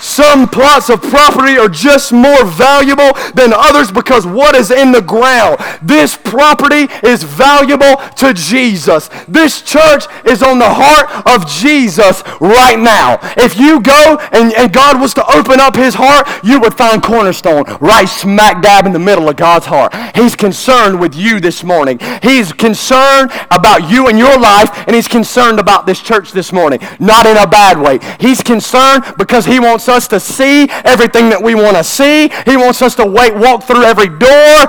[0.00, 5.02] Some plots of property are just more valuable than others because what is in the
[5.02, 5.58] ground.
[5.82, 9.08] This property is valuable to Jesus.
[9.28, 13.18] This church is on the heart of Jesus right now.
[13.36, 17.02] If you go and, and God was to open up his heart, you would find
[17.02, 19.94] Cornerstone right smack dab in the middle of God's heart.
[20.14, 21.98] He's concerned with you this morning.
[22.22, 26.80] He's concerned about you and your life, and he's concerned about this church this morning.
[26.98, 27.98] Not in a bad way.
[28.20, 32.28] He's concerned because he wants us to see everything that we want to see.
[32.44, 34.66] He wants us to wait, walk through every door.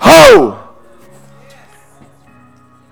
[0.00, 0.56] Ho!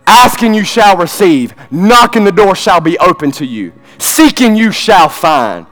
[0.06, 1.54] Asking you shall receive.
[1.70, 3.72] Knocking the door shall be open to you.
[3.98, 5.66] Seeking you shall find.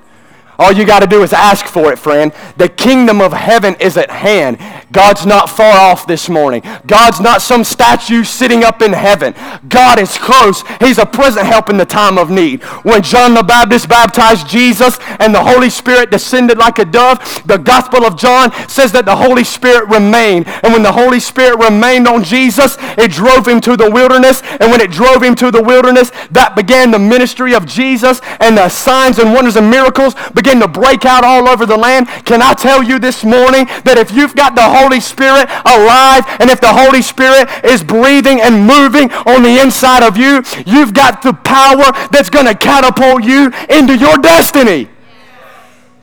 [0.58, 2.32] All you got to do is ask for it, friend.
[2.56, 4.58] The kingdom of heaven is at hand.
[4.96, 6.62] God's not far off this morning.
[6.86, 9.34] God's not some statue sitting up in heaven.
[9.68, 10.64] God is close.
[10.80, 12.62] He's a present help in the time of need.
[12.82, 17.58] When John the Baptist baptized Jesus and the Holy Spirit descended like a dove, the
[17.58, 20.48] Gospel of John says that the Holy Spirit remained.
[20.48, 24.40] And when the Holy Spirit remained on Jesus, it drove him to the wilderness.
[24.60, 28.56] And when it drove him to the wilderness, that began the ministry of Jesus and
[28.56, 32.40] the signs and wonders and miracles began to break out all over the land, can
[32.40, 36.60] I tell you this morning that if you've got the Holy Spirit alive and if
[36.60, 41.32] the Holy Spirit is breathing and moving on the inside of you, you've got the
[41.32, 44.88] power that's going to catapult you into your destiny.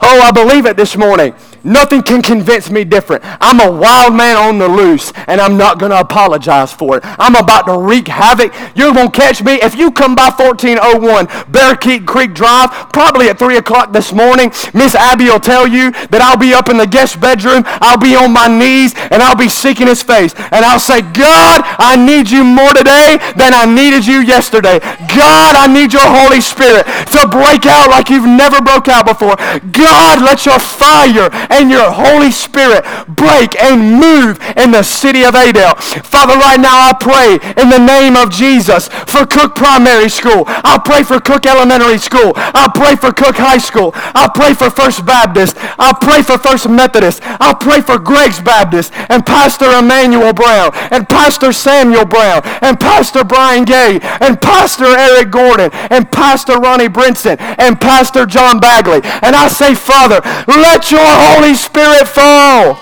[0.05, 1.33] Oh, I believe it this morning.
[1.63, 3.23] Nothing can convince me different.
[3.39, 7.03] I'm a wild man on the loose, and I'm not going to apologize for it.
[7.05, 8.53] I'm about to wreak havoc.
[8.75, 9.63] You're going to catch me.
[9.63, 14.93] If you come by 1401 Bearkeet Creek Drive, probably at 3 o'clock this morning, Miss
[14.93, 17.63] Abby will tell you that I'll be up in the guest bedroom.
[17.79, 20.35] I'll be on my knees, and I'll be seeking his face.
[20.51, 24.79] And I'll say, God, I need you more today than I needed you yesterday.
[25.15, 26.83] God, I need your Holy Spirit
[27.15, 29.39] to break out like you've never broke out before.
[29.71, 35.35] God, let your fire and your Holy Spirit break and move in the city of
[35.35, 35.75] Adel.
[35.75, 40.43] Father, right now I pray in the name of Jesus for Cook Primary School.
[40.47, 42.33] I pray for Cook Elementary School.
[42.35, 43.91] I pray for Cook High School.
[43.95, 45.55] I pray for First Baptist.
[45.77, 47.21] I pray for First Methodist.
[47.23, 53.23] I pray for Greg's Baptist and Pastor Emmanuel Brown and Pastor Samuel Brown and Pastor
[53.23, 59.01] Brian Gay and Pastor Eric Gordon and Pastor Ronnie Brinson and Pastor John Bagley.
[59.21, 62.79] And I say, Father, let your Holy Spirit fall.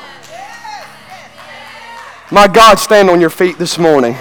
[2.30, 4.16] My God, stand on your feet this morning.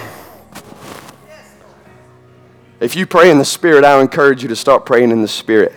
[2.79, 5.73] If you pray in the Spirit, I encourage you to start praying in the Spirit.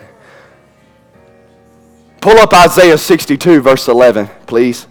[2.22, 4.86] Pull up Isaiah 62, verse 11, please.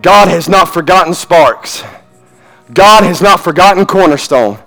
[0.00, 1.82] God has not forgotten Sparks.
[2.72, 4.58] God has not forgotten Cornerstone.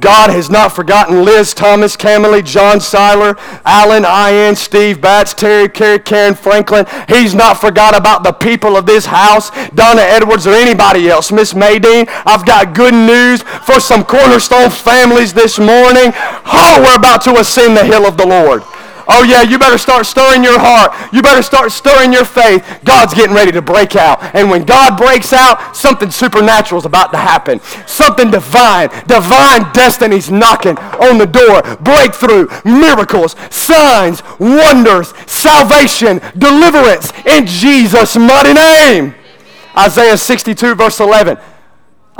[0.00, 5.98] God has not forgotten Liz, Thomas, Camille, John Seiler, Alan, Ian, Steve, Batts, Terry, Carrie,
[5.98, 6.86] Karen, Franklin.
[7.08, 11.32] He's not forgot about the people of this house, Donna Edwards, or anybody else.
[11.32, 16.12] Miss Maydeen, I've got good news for some cornerstone families this morning.
[16.14, 18.62] Oh, we're about to ascend the hill of the Lord.
[19.10, 20.92] Oh, yeah, you better start stirring your heart.
[21.14, 22.62] You better start stirring your faith.
[22.84, 24.22] God's getting ready to break out.
[24.34, 27.60] And when God breaks out, something supernatural is about to happen.
[27.86, 28.90] Something divine.
[29.06, 31.62] Divine destiny's knocking on the door.
[31.76, 39.14] Breakthrough, miracles, signs, wonders, salvation, deliverance in Jesus' mighty name.
[39.74, 41.38] Isaiah 62, verse 11.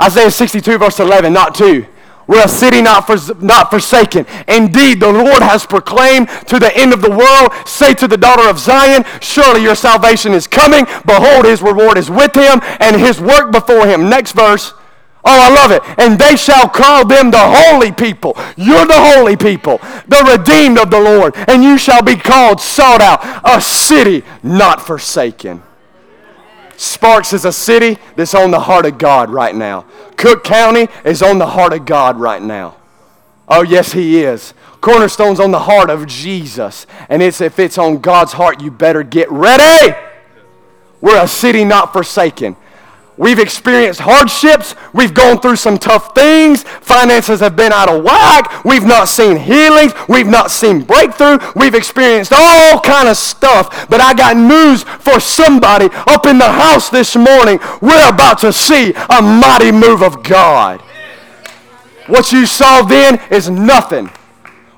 [0.01, 1.85] Isaiah 62, verse 11, not 2.
[2.29, 4.27] We're a city not, for, not forsaken.
[4.47, 8.47] Indeed, the Lord has proclaimed to the end of the world, say to the daughter
[8.47, 10.85] of Zion, surely your salvation is coming.
[11.07, 14.11] Behold, his reward is with him and his work before him.
[14.11, 14.75] Next verse.
[15.25, 15.81] Oh, I love it.
[15.97, 18.37] And they shall call them the holy people.
[18.55, 21.33] You're the holy people, the redeemed of the Lord.
[21.47, 25.63] And you shall be called, sought out, a city not forsaken.
[26.79, 29.81] Sparks is a city that's on the heart of God right now.
[30.15, 32.77] Cook County is on the heart of God right now.
[33.49, 34.53] Oh, yes, He is.
[34.79, 36.87] Cornerstone's on the heart of Jesus.
[37.09, 39.93] And it's if it's on God's heart, you better get ready.
[41.01, 42.55] We're a city not forsaken.
[43.19, 44.75] We've experienced hardships.
[44.93, 46.63] We've gone through some tough things.
[46.63, 48.63] Finances have been out of whack.
[48.63, 49.91] We've not seen healings.
[50.07, 51.37] We've not seen breakthrough.
[51.53, 53.89] We've experienced all kind of stuff.
[53.89, 57.59] But I got news for somebody up in the house this morning.
[57.81, 60.79] We're about to see a mighty move of God.
[62.07, 64.09] What you saw then is nothing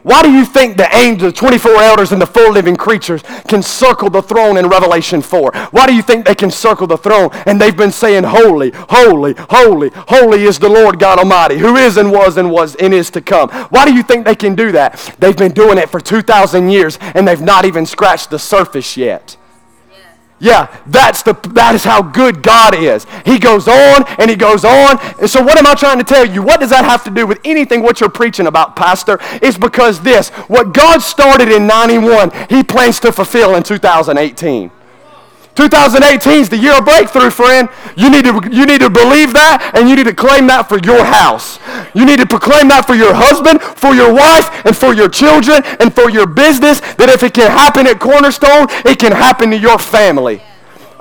[0.04, 3.62] why do you think the angels, the 24 elders, and the four living creatures can
[3.62, 5.52] circle the throne in Revelation 4?
[5.72, 9.36] Why do you think they can circle the throne and they've been saying, Holy, holy,
[9.50, 13.10] holy, holy is the Lord God Almighty, who is and was and was and is
[13.12, 13.50] to come?
[13.70, 15.16] Why do you think they can do that?
[15.20, 19.38] They've been doing it for 2,000 years and they've not even scratched the surface yet.
[20.42, 23.06] Yeah, that's the that is how good God is.
[23.24, 24.98] He goes on and he goes on.
[25.20, 26.42] And so what am I trying to tell you?
[26.42, 29.20] What does that have to do with anything what you're preaching about, pastor?
[29.34, 34.72] It's because this, what God started in 91, he plans to fulfill in 2018.
[35.56, 37.68] 2018 is the year of breakthrough, friend.
[37.98, 40.80] You need, to, you need to believe that and you need to claim that for
[40.80, 41.60] your house.
[41.94, 45.62] You need to proclaim that for your husband, for your wife, and for your children,
[45.80, 46.80] and for your business.
[46.96, 50.42] That if it can happen at Cornerstone, it can happen to your family.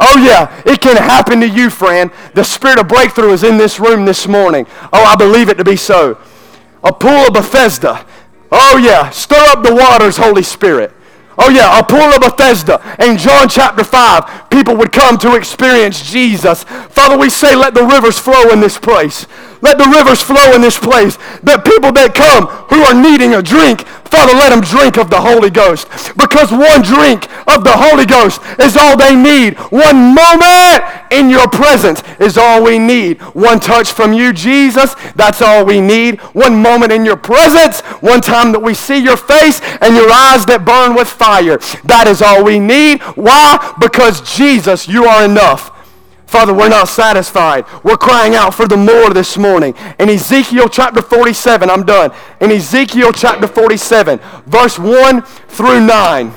[0.01, 2.11] Oh, yeah, it can happen to you, friend.
[2.35, 4.67] The spirit of breakthrough is in this room this morning.
[4.93, 6.19] Oh, I believe it to be so.
[6.83, 8.05] A pool of Bethesda.
[8.51, 10.93] Oh, yeah, stir up the waters, Holy Spirit.
[11.43, 12.81] Oh, yeah, a pool of Bethesda.
[13.01, 16.65] In John chapter 5, people would come to experience Jesus.
[16.65, 19.27] Father, we say, let the rivers flow in this place.
[19.63, 21.17] Let the rivers flow in this place.
[21.43, 25.21] That people that come who are needing a drink, Father, let them drink of the
[25.21, 25.87] Holy Ghost.
[26.17, 29.55] Because one drink of the Holy Ghost is all they need.
[29.71, 30.83] One moment
[31.13, 33.21] in your presence is all we need.
[33.35, 36.21] One touch from you, Jesus, that's all we need.
[36.35, 40.47] One moment in your presence, one time that we see your face and your eyes
[40.47, 43.03] that burn with fire, that is all we need.
[43.15, 43.75] Why?
[43.81, 45.71] Because Jesus, you are enough.
[46.31, 47.65] Father, we're not satisfied.
[47.83, 49.75] We're crying out for the more this morning.
[49.99, 52.13] In Ezekiel chapter 47, I'm done.
[52.41, 56.33] In Ezekiel chapter 47, verse 1 through 9,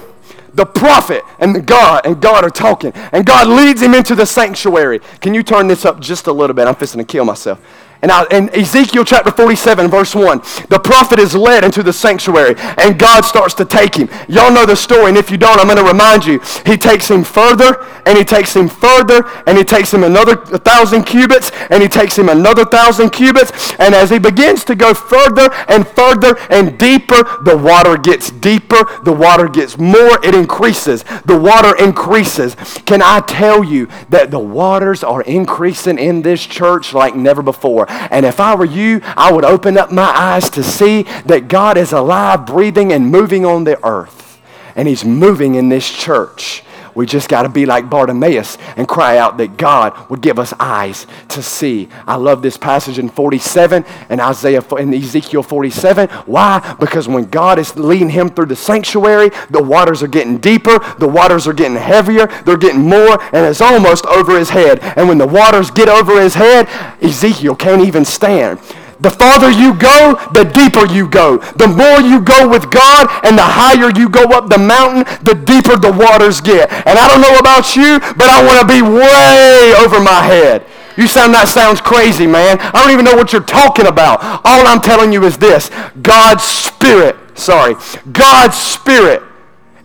[0.56, 2.92] the prophet and God and God are talking.
[3.12, 5.00] And God leads him into the sanctuary.
[5.22, 6.68] Can you turn this up just a little bit?
[6.68, 7.60] I'm fixing to kill myself.
[8.04, 13.00] And in Ezekiel chapter 47, verse 1, the prophet is led into the sanctuary and
[13.00, 14.10] God starts to take him.
[14.28, 16.40] Y'all know the story, and if you don't, I'm going to remind you.
[16.66, 21.04] He takes him further and he takes him further and he takes him another thousand
[21.06, 23.74] cubits and he takes him another thousand cubits.
[23.80, 28.84] And as he begins to go further and further and deeper, the water gets deeper,
[29.04, 31.04] the water gets more, it increases.
[31.24, 32.56] The water increases.
[32.86, 37.88] Can I tell you that the waters are increasing in this church like never before?
[38.12, 41.78] And if I were you, I would open up my eyes to see that God
[41.78, 44.42] is alive, breathing, and moving on the earth.
[44.76, 46.64] And He's moving in this church.
[46.96, 50.54] We just got to be like Bartimaeus and cry out that God would give us
[50.60, 51.90] eyes to see.
[52.06, 56.10] I love this passage in 47 and Isaiah and Ezekiel 47.
[56.26, 56.76] Why?
[56.80, 61.08] Because when God is leading him through the sanctuary, the waters are getting deeper, the
[61.08, 64.80] waters are getting heavier, they're getting more, and it's almost over his head.
[64.98, 66.68] And when the waters get over his head,
[67.02, 68.60] Ezekiel can't even stand
[69.04, 71.38] The farther you go, the deeper you go.
[71.60, 75.36] The more you go with God and the higher you go up the mountain, the
[75.36, 76.72] deeper the waters get.
[76.88, 80.66] And I don't know about you, but I want to be way over my head.
[80.96, 82.60] You sound that sounds crazy, man.
[82.60, 84.24] I don't even know what you're talking about.
[84.24, 85.70] All I'm telling you is this.
[86.02, 87.76] God's spirit, sorry,
[88.14, 89.22] God's spirit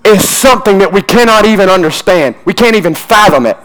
[0.05, 2.37] is something that we cannot even understand.
[2.45, 3.57] We can't even fathom it.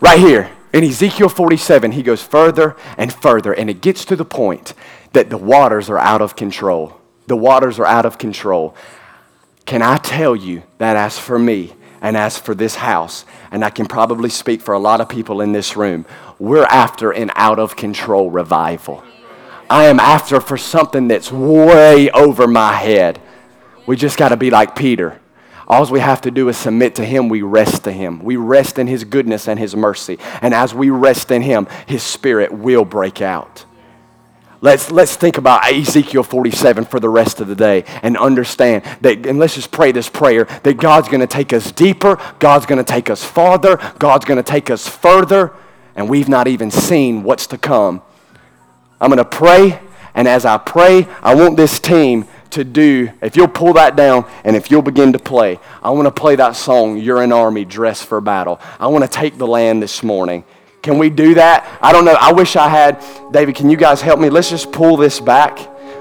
[0.00, 0.55] Right here.
[0.76, 4.74] In Ezekiel 47, he goes further and further, and it gets to the point
[5.14, 7.00] that the waters are out of control.
[7.28, 8.76] The waters are out of control.
[9.64, 11.72] Can I tell you that as for me
[12.02, 15.40] and as for this house, and I can probably speak for a lot of people
[15.40, 16.04] in this room,
[16.38, 19.02] we're after an out of control revival.
[19.70, 23.18] I am after for something that's way over my head.
[23.86, 25.22] We just got to be like Peter.
[25.68, 27.28] All we have to do is submit to Him.
[27.28, 28.22] We rest to Him.
[28.22, 30.18] We rest in His goodness and His mercy.
[30.40, 33.64] And as we rest in Him, His Spirit will break out.
[34.60, 39.26] Let's, let's think about Ezekiel 47 for the rest of the day and understand that,
[39.26, 42.82] and let's just pray this prayer that God's going to take us deeper, God's going
[42.82, 45.52] to take us farther, God's going to take us further,
[45.94, 48.02] and we've not even seen what's to come.
[48.98, 49.78] I'm going to pray,
[50.14, 54.28] and as I pray, I want this team to do, if you'll pull that down
[54.44, 57.64] and if you'll begin to play, I want to play that song, You're an Army
[57.64, 58.60] Dressed for Battle.
[58.78, 60.44] I want to take the land this morning.
[60.82, 61.78] Can we do that?
[61.82, 62.16] I don't know.
[62.18, 63.04] I wish I had.
[63.32, 64.30] David, can you guys help me?
[64.30, 65.58] Let's just pull this back.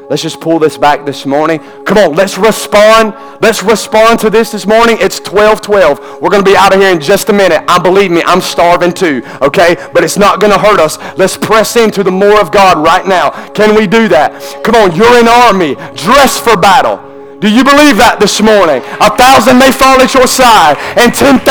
[0.10, 1.60] Let's just pull this back this morning.
[1.86, 3.14] Come on, let's respond.
[3.42, 4.98] Let's respond to this this morning.
[5.00, 6.22] It's 12:12.
[6.22, 7.64] We're going to be out of here in just a minute.
[7.68, 9.76] I believe me, I'm starving too, okay?
[9.94, 10.98] But it's not going to hurt us.
[11.18, 13.30] Let's press into the more of God right now.
[13.50, 14.64] Can we do that?
[14.64, 17.15] Come on, you're an army dress for battle.
[17.46, 18.82] Do you believe that this morning?
[18.98, 21.46] A thousand may fall at your side and 10,000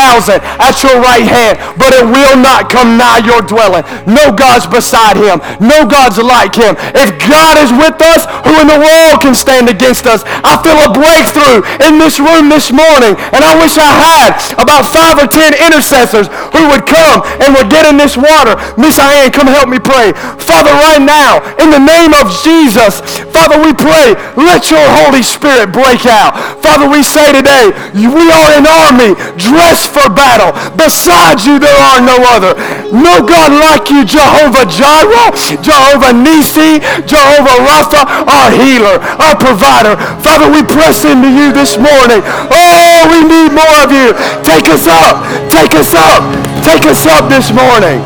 [0.59, 3.87] at your right hand, but it will not come nigh your dwelling.
[4.03, 5.39] No God's beside him.
[5.63, 6.75] No God's like him.
[6.99, 10.27] If God is with us, who in the world can stand against us?
[10.43, 14.91] I feel a breakthrough in this room this morning, and I wish I had about
[14.91, 18.59] five or ten intercessors who would come and would get in this water.
[18.75, 20.11] Miss Ian, come help me pray.
[20.43, 22.99] Father, right now, in the name of Jesus,
[23.31, 26.33] Father, we pray, let your Holy Spirit break out.
[26.65, 30.57] Father, we say today, we are an army dressed for battle.
[30.81, 32.57] Besides you, there are no other.
[32.89, 40.01] No God like you, Jehovah Jireh, Jehovah Nisi, Jehovah Rapha, our healer, our provider.
[40.25, 42.25] Father, we press into you this morning.
[42.49, 44.17] Oh, we need more of you.
[44.41, 45.21] Take us up.
[45.53, 46.25] Take us up.
[46.65, 48.01] Take us up this morning.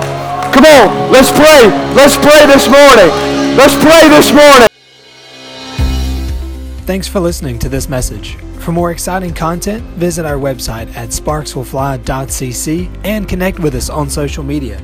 [0.51, 1.71] Come on, let's pray.
[1.95, 3.11] Let's pray this morning.
[3.55, 4.78] Let's pray this morning.
[6.89, 8.37] Thanks for listening to this message.
[8.61, 14.43] For more exciting content, visit our website at sparkswillfly.cc and connect with us on social
[14.43, 14.81] media.